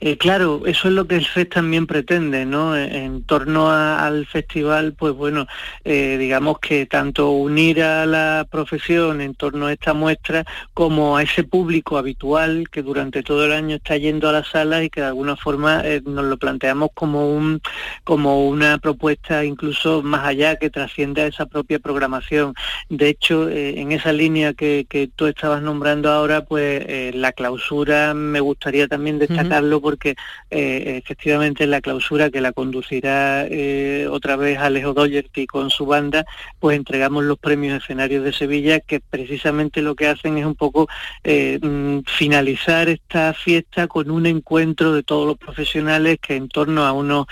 Eh, 0.00 0.18
claro, 0.18 0.62
eso 0.66 0.88
es 0.88 0.94
lo 0.94 1.06
que 1.06 1.16
el 1.16 1.24
FES 1.24 1.48
también 1.48 1.86
pretende, 1.86 2.44
¿no? 2.44 2.76
En 2.76 3.22
torno 3.22 3.70
al 3.70 4.26
festival, 4.26 4.92
pues 4.92 5.14
bueno, 5.14 5.46
eh, 5.84 6.16
digamos 6.18 6.58
que 6.58 6.86
tanto 6.86 7.30
unir 7.30 7.82
a 7.82 8.04
la 8.04 8.46
profesión 8.50 9.20
en 9.20 9.34
torno 9.34 9.66
a 9.66 9.72
esta 9.72 9.94
muestra 9.94 10.44
como 10.74 11.16
a 11.16 11.22
ese 11.22 11.44
público 11.44 11.96
habitual 11.96 12.68
que 12.70 12.82
durante 12.82 13.22
todo 13.22 13.46
el 13.46 13.52
año 13.52 13.76
está 13.76 13.96
yendo 13.96 14.28
a 14.28 14.32
las 14.32 14.48
salas 14.48 14.84
y 14.84 14.90
que 14.90 15.00
de 15.00 15.06
alguna 15.06 15.36
forma 15.36 15.80
eh, 15.84 16.02
nos 16.04 16.26
lo 16.26 16.36
planteamos 16.36 16.90
como 16.94 17.30
un 17.34 17.60
como 18.04 18.46
una 18.46 18.78
propuesta 18.78 19.44
incluso 19.44 20.02
más 20.02 20.26
allá 20.26 20.56
que 20.56 20.70
trasciende 20.70 21.22
a 21.22 21.26
esa 21.26 21.46
propia 21.46 21.78
programación. 21.78 22.54
De 22.88 23.08
hecho, 23.08 23.48
en 23.48 23.92
esa 23.92 24.12
línea 24.12 24.54
que, 24.54 24.86
que, 24.88 25.08
tú 25.14 25.26
estabas 25.26 25.62
nombrando 25.62 26.10
ahora, 26.10 26.44
pues 26.44 27.14
la 27.14 27.32
clausura 27.32 28.14
me 28.14 28.40
gustaría 28.40 28.88
también 28.88 29.18
destacarlo 29.46 29.80
porque 29.80 30.14
eh, 30.50 31.00
efectivamente 31.02 31.64
en 31.64 31.70
la 31.70 31.80
clausura 31.80 32.30
que 32.30 32.40
la 32.40 32.52
conducirá 32.52 33.46
eh, 33.46 34.08
otra 34.10 34.36
vez 34.36 34.58
Alejo 34.58 34.92
Doyerty 34.92 35.46
con 35.46 35.70
su 35.70 35.86
banda, 35.86 36.24
pues 36.60 36.76
entregamos 36.76 37.24
los 37.24 37.38
premios 37.38 37.82
escenarios 37.82 38.24
de 38.24 38.32
Sevilla 38.32 38.80
que 38.80 39.00
precisamente 39.00 39.82
lo 39.82 39.94
que 39.94 40.08
hacen 40.08 40.38
es 40.38 40.46
un 40.46 40.54
poco 40.54 40.88
eh, 41.24 41.58
mm, 41.60 42.00
finalizar 42.06 42.88
esta 42.88 43.34
fiesta 43.34 43.88
con 43.88 44.10
un 44.10 44.26
encuentro 44.26 44.92
de 44.92 45.02
todos 45.02 45.26
los 45.26 45.38
profesionales 45.38 46.18
que 46.20 46.36
en 46.36 46.48
torno 46.48 46.84
a 46.84 46.92
unos 46.92 47.26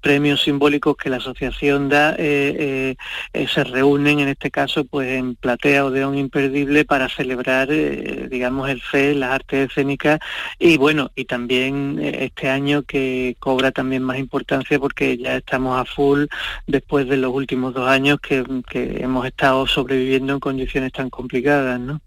premios 0.00 0.42
simbólicos 0.42 0.96
que 0.96 1.10
la 1.10 1.16
asociación 1.16 1.88
da 1.88 2.16
se 2.16 3.64
reúnen 3.64 4.20
en 4.20 4.28
este 4.28 4.50
caso 4.50 4.84
pues 4.84 5.10
en 5.10 5.34
Platea 5.34 5.84
Odeón 5.84 6.16
Imperdible 6.16 6.84
para 6.84 7.08
celebrar 7.08 7.68
digamos 7.68 8.68
el 8.68 8.80
FE, 8.80 9.14
las 9.14 9.30
artes 9.32 9.70
escénicas 9.70 10.20
y 10.58 10.76
bueno 10.76 11.10
y 11.20 11.24
también 11.24 11.98
eh, 12.00 12.24
este 12.24 12.48
año 12.48 12.82
que 12.82 13.36
cobra 13.38 13.70
también 13.72 14.02
más 14.02 14.18
importancia 14.18 14.78
porque 14.78 15.18
ya 15.18 15.36
estamos 15.36 15.78
a 15.78 15.84
full 15.84 16.24
después 16.66 17.08
de 17.08 17.16
los 17.16 17.32
últimos 17.32 17.74
dos 17.74 17.88
años 17.88 18.18
que, 18.20 18.44
hemos 18.72 19.26
estado 19.26 19.66
sobreviviendo 19.66 20.32
en 20.32 20.40
condiciones 20.40 20.92
tan 20.92 21.10
complicadas, 21.10 21.78
¿no? 21.78 22.00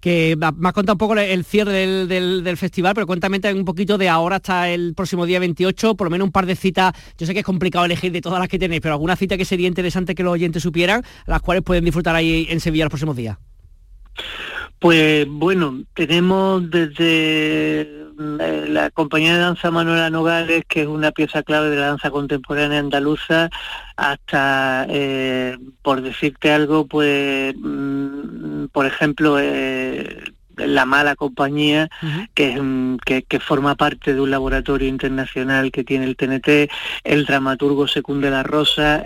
Que 0.00 0.36
me 0.36 0.68
has 0.68 0.74
contado 0.74 0.94
un 0.94 0.98
poco 0.98 1.16
el 1.16 1.44
cierre 1.44 2.06
del, 2.06 2.56
festival, 2.56 2.94
pero 2.94 3.06
cuéntame 3.06 3.40
un 3.54 3.64
poquito 3.64 3.98
de 3.98 4.08
ahora 4.08 4.36
hasta 4.36 4.68
el 4.68 4.94
próximo 4.94 5.26
día 5.26 5.38
28, 5.38 5.94
por 5.94 6.06
lo 6.06 6.10
menos 6.10 6.26
un 6.26 6.32
par 6.32 6.46
de 6.46 6.56
citas, 6.56 6.92
yo 7.16 7.26
sé 7.26 7.32
que 7.32 7.40
es 7.40 7.46
complicado 7.46 7.84
elegir 7.84 8.12
de 8.12 8.20
todas 8.20 8.38
las 8.38 8.48
que 8.48 8.58
tenéis, 8.58 8.80
pero 8.80 8.94
alguna 8.94 9.16
cita 9.16 9.36
que 9.36 9.44
sería 9.44 9.68
interesante 9.68 10.14
que 10.14 10.22
los 10.22 10.32
oyentes 10.32 10.62
supieran, 10.62 11.02
las 11.26 11.42
cuales 11.42 11.62
pueden 11.62 11.84
disfrutar 11.84 12.14
ahí 12.14 12.46
en 12.50 12.60
Sevilla 12.60 12.84
los 12.84 12.90
próximos 12.90 13.16
días. 13.16 13.38
Pues 14.78 15.26
bueno, 15.28 15.82
tenemos 15.94 16.70
desde 16.70 17.80
eh, 17.80 18.66
la 18.68 18.90
compañía 18.90 19.34
de 19.34 19.40
danza 19.40 19.70
Manuela 19.72 20.08
Nogales, 20.10 20.64
que 20.68 20.82
es 20.82 20.86
una 20.86 21.10
pieza 21.10 21.42
clave 21.42 21.70
de 21.70 21.76
la 21.76 21.86
danza 21.86 22.10
contemporánea 22.10 22.78
andaluza, 22.78 23.50
hasta, 23.96 24.86
eh, 24.88 25.56
por 25.82 26.02
decirte 26.02 26.52
algo, 26.52 26.86
pues, 26.86 27.54
mm, 27.56 28.66
por 28.72 28.86
ejemplo, 28.86 29.38
eh, 29.40 30.24
la 30.56 30.84
mala 30.84 31.14
compañía 31.14 31.88
que, 32.34 32.60
que, 33.28 33.40
forma 33.40 33.76
parte 33.76 34.14
de 34.14 34.20
un 34.20 34.30
laboratorio 34.32 34.88
internacional 34.88 35.70
que 35.70 35.84
tiene 35.84 36.04
el 36.04 36.16
TNT, 36.16 36.68
el 37.04 37.26
dramaturgo 37.26 37.86
Secunde 37.86 38.30
la 38.30 38.42
Rosa, 38.42 39.04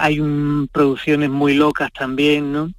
hay 0.00 0.18
un, 0.18 0.68
producciones 0.72 1.30
muy 1.30 1.54
locas 1.54 1.92
también, 1.92 2.52
¿no? 2.52 2.72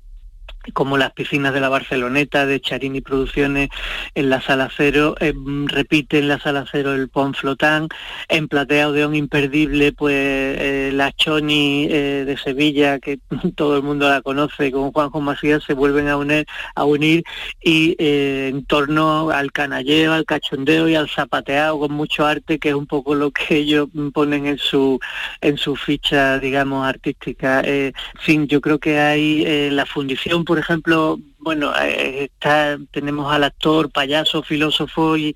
Como 0.73 0.97
las 0.97 1.11
piscinas 1.13 1.53
de 1.53 1.59
la 1.59 1.69
Barceloneta, 1.69 2.45
de 2.45 2.61
Charini 2.61 3.01
Producciones 3.01 3.69
en 4.15 4.29
la 4.29 4.41
Sala 4.41 4.69
Cero, 4.75 5.15
eh, 5.19 5.33
repite 5.65 6.19
en 6.19 6.27
la 6.27 6.39
Sala 6.39 6.65
Cero 6.71 6.93
el 6.93 7.09
Pon 7.09 7.33
Flotán, 7.33 7.87
en 8.29 8.47
Platea 8.47 8.89
Odeón 8.89 9.15
Imperdible, 9.15 9.91
pues 9.93 10.15
eh, 10.15 10.91
la 10.93 11.11
Choni 11.11 11.87
eh, 11.89 12.23
de 12.25 12.37
Sevilla, 12.37 12.99
que 12.99 13.19
todo 13.55 13.77
el 13.77 13.83
mundo 13.83 14.07
la 14.09 14.21
conoce, 14.21 14.71
con 14.71 14.91
Juanjo 14.91 15.21
Macías, 15.21 15.63
se 15.63 15.73
vuelven 15.73 16.07
a 16.07 16.17
unir, 16.17 16.45
a 16.75 16.85
unir 16.85 17.23
y 17.61 17.95
en 17.99 18.65
torno 18.65 19.29
al 19.31 19.51
canalleo, 19.51 20.13
al 20.13 20.25
cachondeo 20.25 20.87
y 20.87 20.95
al 20.95 21.09
zapateado 21.09 21.79
con 21.79 21.91
mucho 21.91 22.25
arte, 22.25 22.59
que 22.59 22.69
es 22.69 22.75
un 22.75 22.87
poco 22.87 23.15
lo 23.15 23.31
que 23.31 23.57
ellos 23.57 23.89
ponen 24.13 24.45
en 24.45 24.57
su, 24.57 24.99
en 25.41 25.57
su 25.57 25.75
ficha, 25.75 26.39
digamos, 26.39 26.85
artística. 26.87 27.61
en 27.61 27.93
fin, 28.19 28.47
yo 28.47 28.61
creo 28.61 28.79
que 28.79 28.99
hay 28.99 29.69
la 29.71 29.85
fundición 29.85 30.45
por 30.51 30.59
ejemplo, 30.59 31.17
bueno, 31.37 31.71
eh, 31.81 32.25
está, 32.25 32.77
tenemos 32.91 33.31
al 33.31 33.45
actor, 33.45 33.89
payaso, 33.89 34.43
filósofo 34.43 35.15
y, 35.15 35.33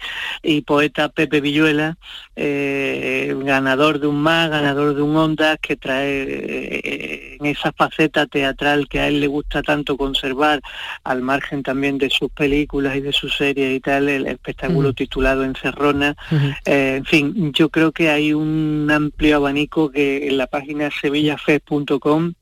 poeta 0.67 1.07
Pepe 1.07 1.39
Villuela, 1.39 1.97
eh, 2.35 3.33
ganador 3.45 4.01
de 4.01 4.07
un 4.07 4.21
MAG, 4.21 4.51
ganador 4.51 4.93
de 4.93 5.01
un 5.01 5.15
Ondas, 5.15 5.57
que 5.61 5.77
trae 5.77 6.23
eh, 6.27 7.37
en 7.39 7.45
esa 7.45 7.71
faceta 7.71 8.25
teatral 8.25 8.89
que 8.89 8.99
a 8.99 9.07
él 9.07 9.21
le 9.21 9.27
gusta 9.27 9.63
tanto 9.63 9.95
conservar, 9.95 10.59
al 11.05 11.21
margen 11.21 11.63
también 11.63 11.97
de 11.97 12.09
sus 12.09 12.29
películas 12.29 12.97
y 12.97 12.99
de 12.99 13.13
sus 13.13 13.37
series 13.37 13.73
y 13.73 13.79
tal, 13.79 14.09
el 14.09 14.27
espectáculo 14.27 14.91
titulado 14.91 15.45
Encerrona. 15.45 16.17
en 16.65 17.05
fin, 17.05 17.53
yo 17.53 17.69
creo 17.69 17.93
que 17.93 18.09
hay 18.09 18.33
un 18.33 18.91
amplio 18.91 19.37
abanico 19.37 19.89
que 19.91 20.27
en 20.27 20.37
la 20.37 20.47
página 20.47 20.89
sevillafest.com 20.91 22.33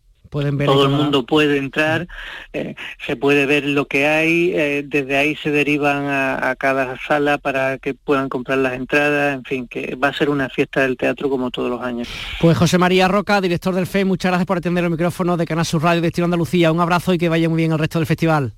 todo 0.41 0.86
el 0.86 0.91
mundo 0.91 1.26
puede 1.26 1.58
entrar, 1.58 2.08
eh, 2.54 2.76
se 3.06 3.15
puede 3.15 3.46
ver 3.46 3.65
lo 3.65 3.86
que 3.86 4.08
hay, 4.08 4.52
eh, 4.54 4.84
desde 4.86 5.17
ahí 5.17 5.36
se 5.36 5.52
derivan 5.52 6.06
a, 6.08 6.56
cada 6.58 6.98
sala 7.08 7.38
para 7.38 7.78
que 7.78 7.93
puedan 7.93 8.30
comprar 8.30 8.58
las 8.58 8.74
entradas, 8.74 9.36
en 9.36 9.43
fin, 9.43 9.67
que 9.67 9.96
va 9.96 10.10
a 10.10 10.13
ser 10.13 10.30
una 10.30 10.50
fiesta 10.50 10.82
del 10.82 10.98
teatro 10.98 11.30
como 11.30 11.52
todos 11.52 11.69
los 11.69 11.82
años. 11.82 12.08
Pues 12.41 12.58
José 12.58 12.78
María 12.78 13.08
Roca, 13.08 13.41
director 13.41 13.74
del 13.74 13.88
FE, 13.88 14.06
muchas 14.06 14.32
gracias 14.32 14.46
por 14.46 14.58
atender 14.58 14.84
el 14.84 14.89
micrófono 14.89 15.38
de 15.38 15.46
Canal 15.46 15.65
Sur 15.65 15.84
Radio 15.84 16.02
Destino 16.02 16.26
Andalucía. 16.26 16.72
Un 16.72 16.80
abrazo 16.80 17.13
y 17.13 17.17
que 17.17 17.30
vaya 17.30 17.50
muy 17.50 17.58
bien 17.58 17.72
el 17.72 17.80
resto 17.80 18.00
del 18.00 18.06
festival. 18.06 18.54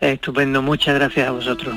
estupendo, 0.00 0.62
muchas 0.62 0.94
gracias 0.94 1.28
a 1.28 1.32
vosotros. 1.32 1.74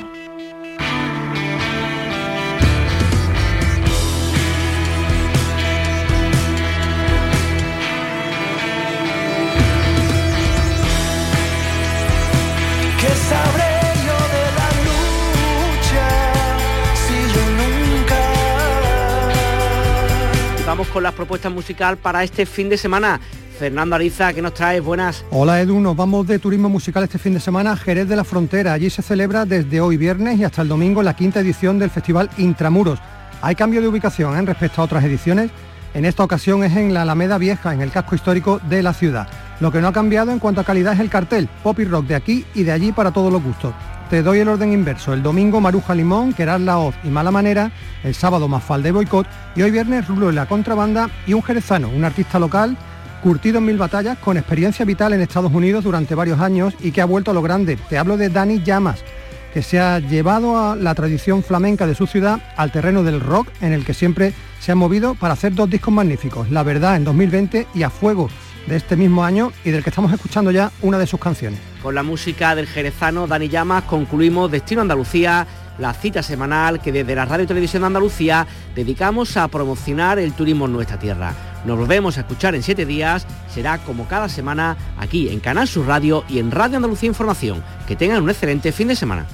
Con 20.86 21.02
las 21.02 21.12
propuestas 21.12 21.52
musical 21.52 21.96
para 21.96 22.22
este 22.22 22.46
fin 22.46 22.68
de 22.68 22.76
semana. 22.76 23.20
Fernando 23.58 23.96
Ariza, 23.96 24.32
¿qué 24.32 24.40
nos 24.40 24.54
traes? 24.54 24.82
Buenas. 24.82 25.24
Hola 25.30 25.60
Edu, 25.60 25.80
nos 25.80 25.96
vamos 25.96 26.24
de 26.28 26.38
turismo 26.38 26.68
musical 26.68 27.02
este 27.02 27.18
fin 27.18 27.34
de 27.34 27.40
semana 27.40 27.72
a 27.72 27.76
Jerez 27.76 28.08
de 28.08 28.14
la 28.14 28.22
Frontera. 28.22 28.74
Allí 28.74 28.88
se 28.88 29.02
celebra 29.02 29.44
desde 29.44 29.80
hoy 29.80 29.96
viernes 29.96 30.38
y 30.38 30.44
hasta 30.44 30.62
el 30.62 30.68
domingo 30.68 31.02
la 31.02 31.16
quinta 31.16 31.40
edición 31.40 31.80
del 31.80 31.90
Festival 31.90 32.30
Intramuros. 32.38 33.00
Hay 33.42 33.56
cambio 33.56 33.80
de 33.80 33.88
ubicación 33.88 34.34
en 34.34 34.44
¿eh? 34.44 34.46
respecto 34.46 34.80
a 34.80 34.84
otras 34.84 35.02
ediciones. 35.02 35.50
En 35.94 36.04
esta 36.04 36.22
ocasión 36.22 36.62
es 36.62 36.76
en 36.76 36.94
la 36.94 37.02
Alameda 37.02 37.38
Vieja, 37.38 37.74
en 37.74 37.80
el 37.80 37.90
casco 37.90 38.14
histórico 38.14 38.60
de 38.68 38.82
la 38.82 38.94
ciudad. 38.94 39.26
Lo 39.58 39.72
que 39.72 39.80
no 39.80 39.88
ha 39.88 39.92
cambiado 39.92 40.30
en 40.30 40.38
cuanto 40.38 40.60
a 40.60 40.64
calidad 40.64 40.92
es 40.92 41.00
el 41.00 41.10
cartel, 41.10 41.48
pop 41.64 41.80
y 41.80 41.84
rock 41.84 42.06
de 42.06 42.14
aquí 42.14 42.44
y 42.54 42.62
de 42.62 42.70
allí 42.70 42.92
para 42.92 43.10
todos 43.10 43.32
los 43.32 43.42
gustos. 43.42 43.74
Te 44.10 44.22
doy 44.22 44.38
el 44.38 44.48
orden 44.48 44.72
inverso. 44.72 45.12
El 45.12 45.22
domingo 45.22 45.60
Maruja 45.60 45.94
Limón, 45.94 46.32
Querar 46.32 46.62
la 46.62 46.78
Hoz 46.78 46.94
y 47.04 47.08
Mala 47.08 47.30
Manera. 47.30 47.70
El 48.02 48.14
sábado 48.14 48.48
Mafalda 48.48 48.88
y 48.88 48.92
Boicot. 48.92 49.26
Y 49.54 49.60
hoy 49.60 49.70
viernes 49.70 50.08
Rulo 50.08 50.30
y 50.30 50.34
la 50.34 50.46
Contrabanda 50.46 51.10
y 51.26 51.34
un 51.34 51.42
jerezano, 51.42 51.90
un 51.90 52.04
artista 52.04 52.38
local 52.38 52.76
curtido 53.22 53.58
en 53.58 53.66
mil 53.66 53.76
batallas, 53.76 54.16
con 54.18 54.38
experiencia 54.38 54.86
vital 54.86 55.12
en 55.12 55.20
Estados 55.20 55.52
Unidos 55.52 55.84
durante 55.84 56.14
varios 56.14 56.40
años 56.40 56.72
y 56.80 56.92
que 56.92 57.02
ha 57.02 57.04
vuelto 57.04 57.32
a 57.32 57.34
lo 57.34 57.42
grande. 57.42 57.76
Te 57.88 57.98
hablo 57.98 58.16
de 58.16 58.30
Dani 58.30 58.62
Llamas, 58.62 59.04
que 59.52 59.60
se 59.60 59.78
ha 59.78 59.98
llevado 59.98 60.56
a 60.56 60.76
la 60.76 60.94
tradición 60.94 61.42
flamenca 61.42 61.86
de 61.86 61.94
su 61.94 62.06
ciudad 62.06 62.40
al 62.56 62.72
terreno 62.72 63.02
del 63.02 63.20
rock, 63.20 63.48
en 63.60 63.72
el 63.72 63.84
que 63.84 63.92
siempre 63.92 64.32
se 64.60 64.72
ha 64.72 64.76
movido 64.76 65.16
para 65.16 65.34
hacer 65.34 65.54
dos 65.54 65.68
discos 65.68 65.92
magníficos, 65.92 66.50
La 66.50 66.62
Verdad 66.62 66.96
en 66.96 67.04
2020 67.04 67.66
y 67.74 67.82
A 67.82 67.90
Fuego 67.90 68.30
de 68.68 68.76
este 68.76 68.96
mismo 68.96 69.24
año 69.24 69.52
y 69.64 69.70
del 69.70 69.82
que 69.82 69.90
estamos 69.90 70.12
escuchando 70.12 70.50
ya 70.50 70.70
una 70.82 70.98
de 70.98 71.06
sus 71.06 71.20
canciones. 71.20 71.58
Con 71.88 71.94
la 71.94 72.02
música 72.02 72.54
del 72.54 72.66
jerezano 72.66 73.26
Dani 73.26 73.48
Llamas 73.48 73.84
concluimos 73.84 74.50
Destino 74.50 74.82
Andalucía, 74.82 75.46
la 75.78 75.94
cita 75.94 76.22
semanal 76.22 76.82
que 76.82 76.92
desde 76.92 77.14
la 77.14 77.24
Radio 77.24 77.44
y 77.44 77.46
Televisión 77.46 77.80
de 77.80 77.86
Andalucía 77.86 78.46
dedicamos 78.74 79.38
a 79.38 79.48
promocionar 79.48 80.18
el 80.18 80.34
turismo 80.34 80.66
en 80.66 80.74
nuestra 80.74 80.98
tierra. 80.98 81.32
Nos 81.64 81.78
volvemos 81.78 82.18
a 82.18 82.20
escuchar 82.20 82.54
en 82.54 82.62
siete 82.62 82.84
días, 82.84 83.26
será 83.48 83.78
como 83.78 84.06
cada 84.06 84.28
semana 84.28 84.76
aquí 84.98 85.30
en 85.30 85.40
Canal 85.40 85.66
Sur 85.66 85.86
Radio 85.86 86.24
y 86.28 86.40
en 86.40 86.50
Radio 86.50 86.76
Andalucía 86.76 87.06
Información. 87.06 87.64
Que 87.86 87.96
tengan 87.96 88.22
un 88.22 88.28
excelente 88.28 88.70
fin 88.70 88.88
de 88.88 88.94
semana. 88.94 89.24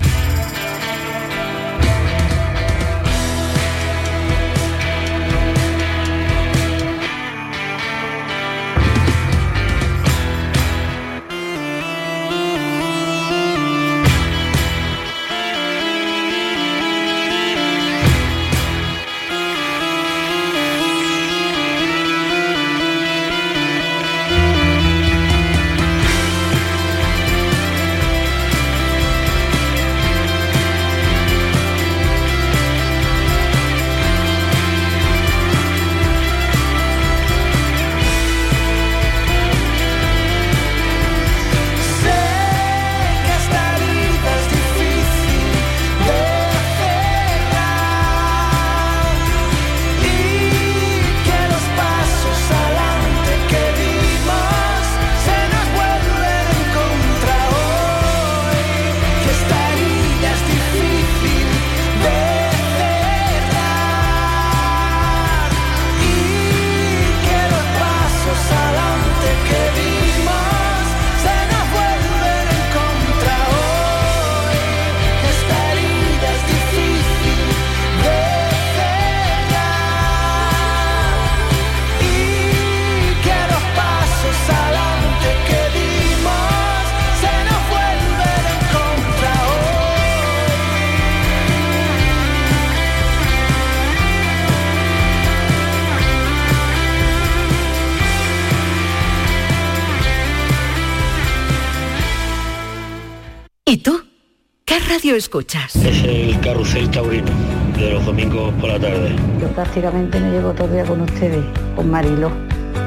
Escuchas? 105.12 105.76
Es 105.76 106.02
el 106.04 106.40
carrusel 106.40 106.90
taurino 106.90 107.30
de 107.76 107.90
los 107.92 108.06
domingos 108.06 108.52
por 108.54 108.70
la 108.70 108.80
tarde. 108.80 109.14
Yo 109.40 109.48
prácticamente 109.48 110.18
me 110.18 110.30
llevo 110.30 110.52
todo 110.52 110.66
el 110.66 110.72
día 110.72 110.84
con 110.84 111.02
ustedes, 111.02 111.44
con 111.76 111.90
Marilo, 111.90 112.30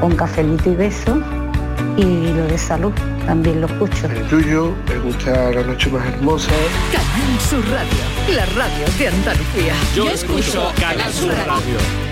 con 0.02 0.16
cafelito 0.16 0.72
y 0.72 0.76
beso 0.76 1.22
y 1.98 2.34
lo 2.34 2.48
de 2.48 2.58
salud 2.58 2.92
también 3.26 3.62
lo 3.62 3.68
escucho. 3.68 4.08
El 4.08 4.28
tuyo, 4.28 4.74
me 4.88 4.98
gusta 5.00 5.52
la 5.52 5.64
noche 5.64 5.90
más 5.90 6.08
hermosa. 6.08 6.52
Canal 6.92 7.40
Sur 7.40 7.64
Radio, 7.70 8.36
la 8.36 8.46
radio 8.46 8.86
de 8.98 9.08
Andalucía. 9.08 9.74
Yo, 9.96 10.10
escucho 10.10 10.72
Canal 10.80 11.12
Sur 11.14 11.34
radio. 11.46 12.07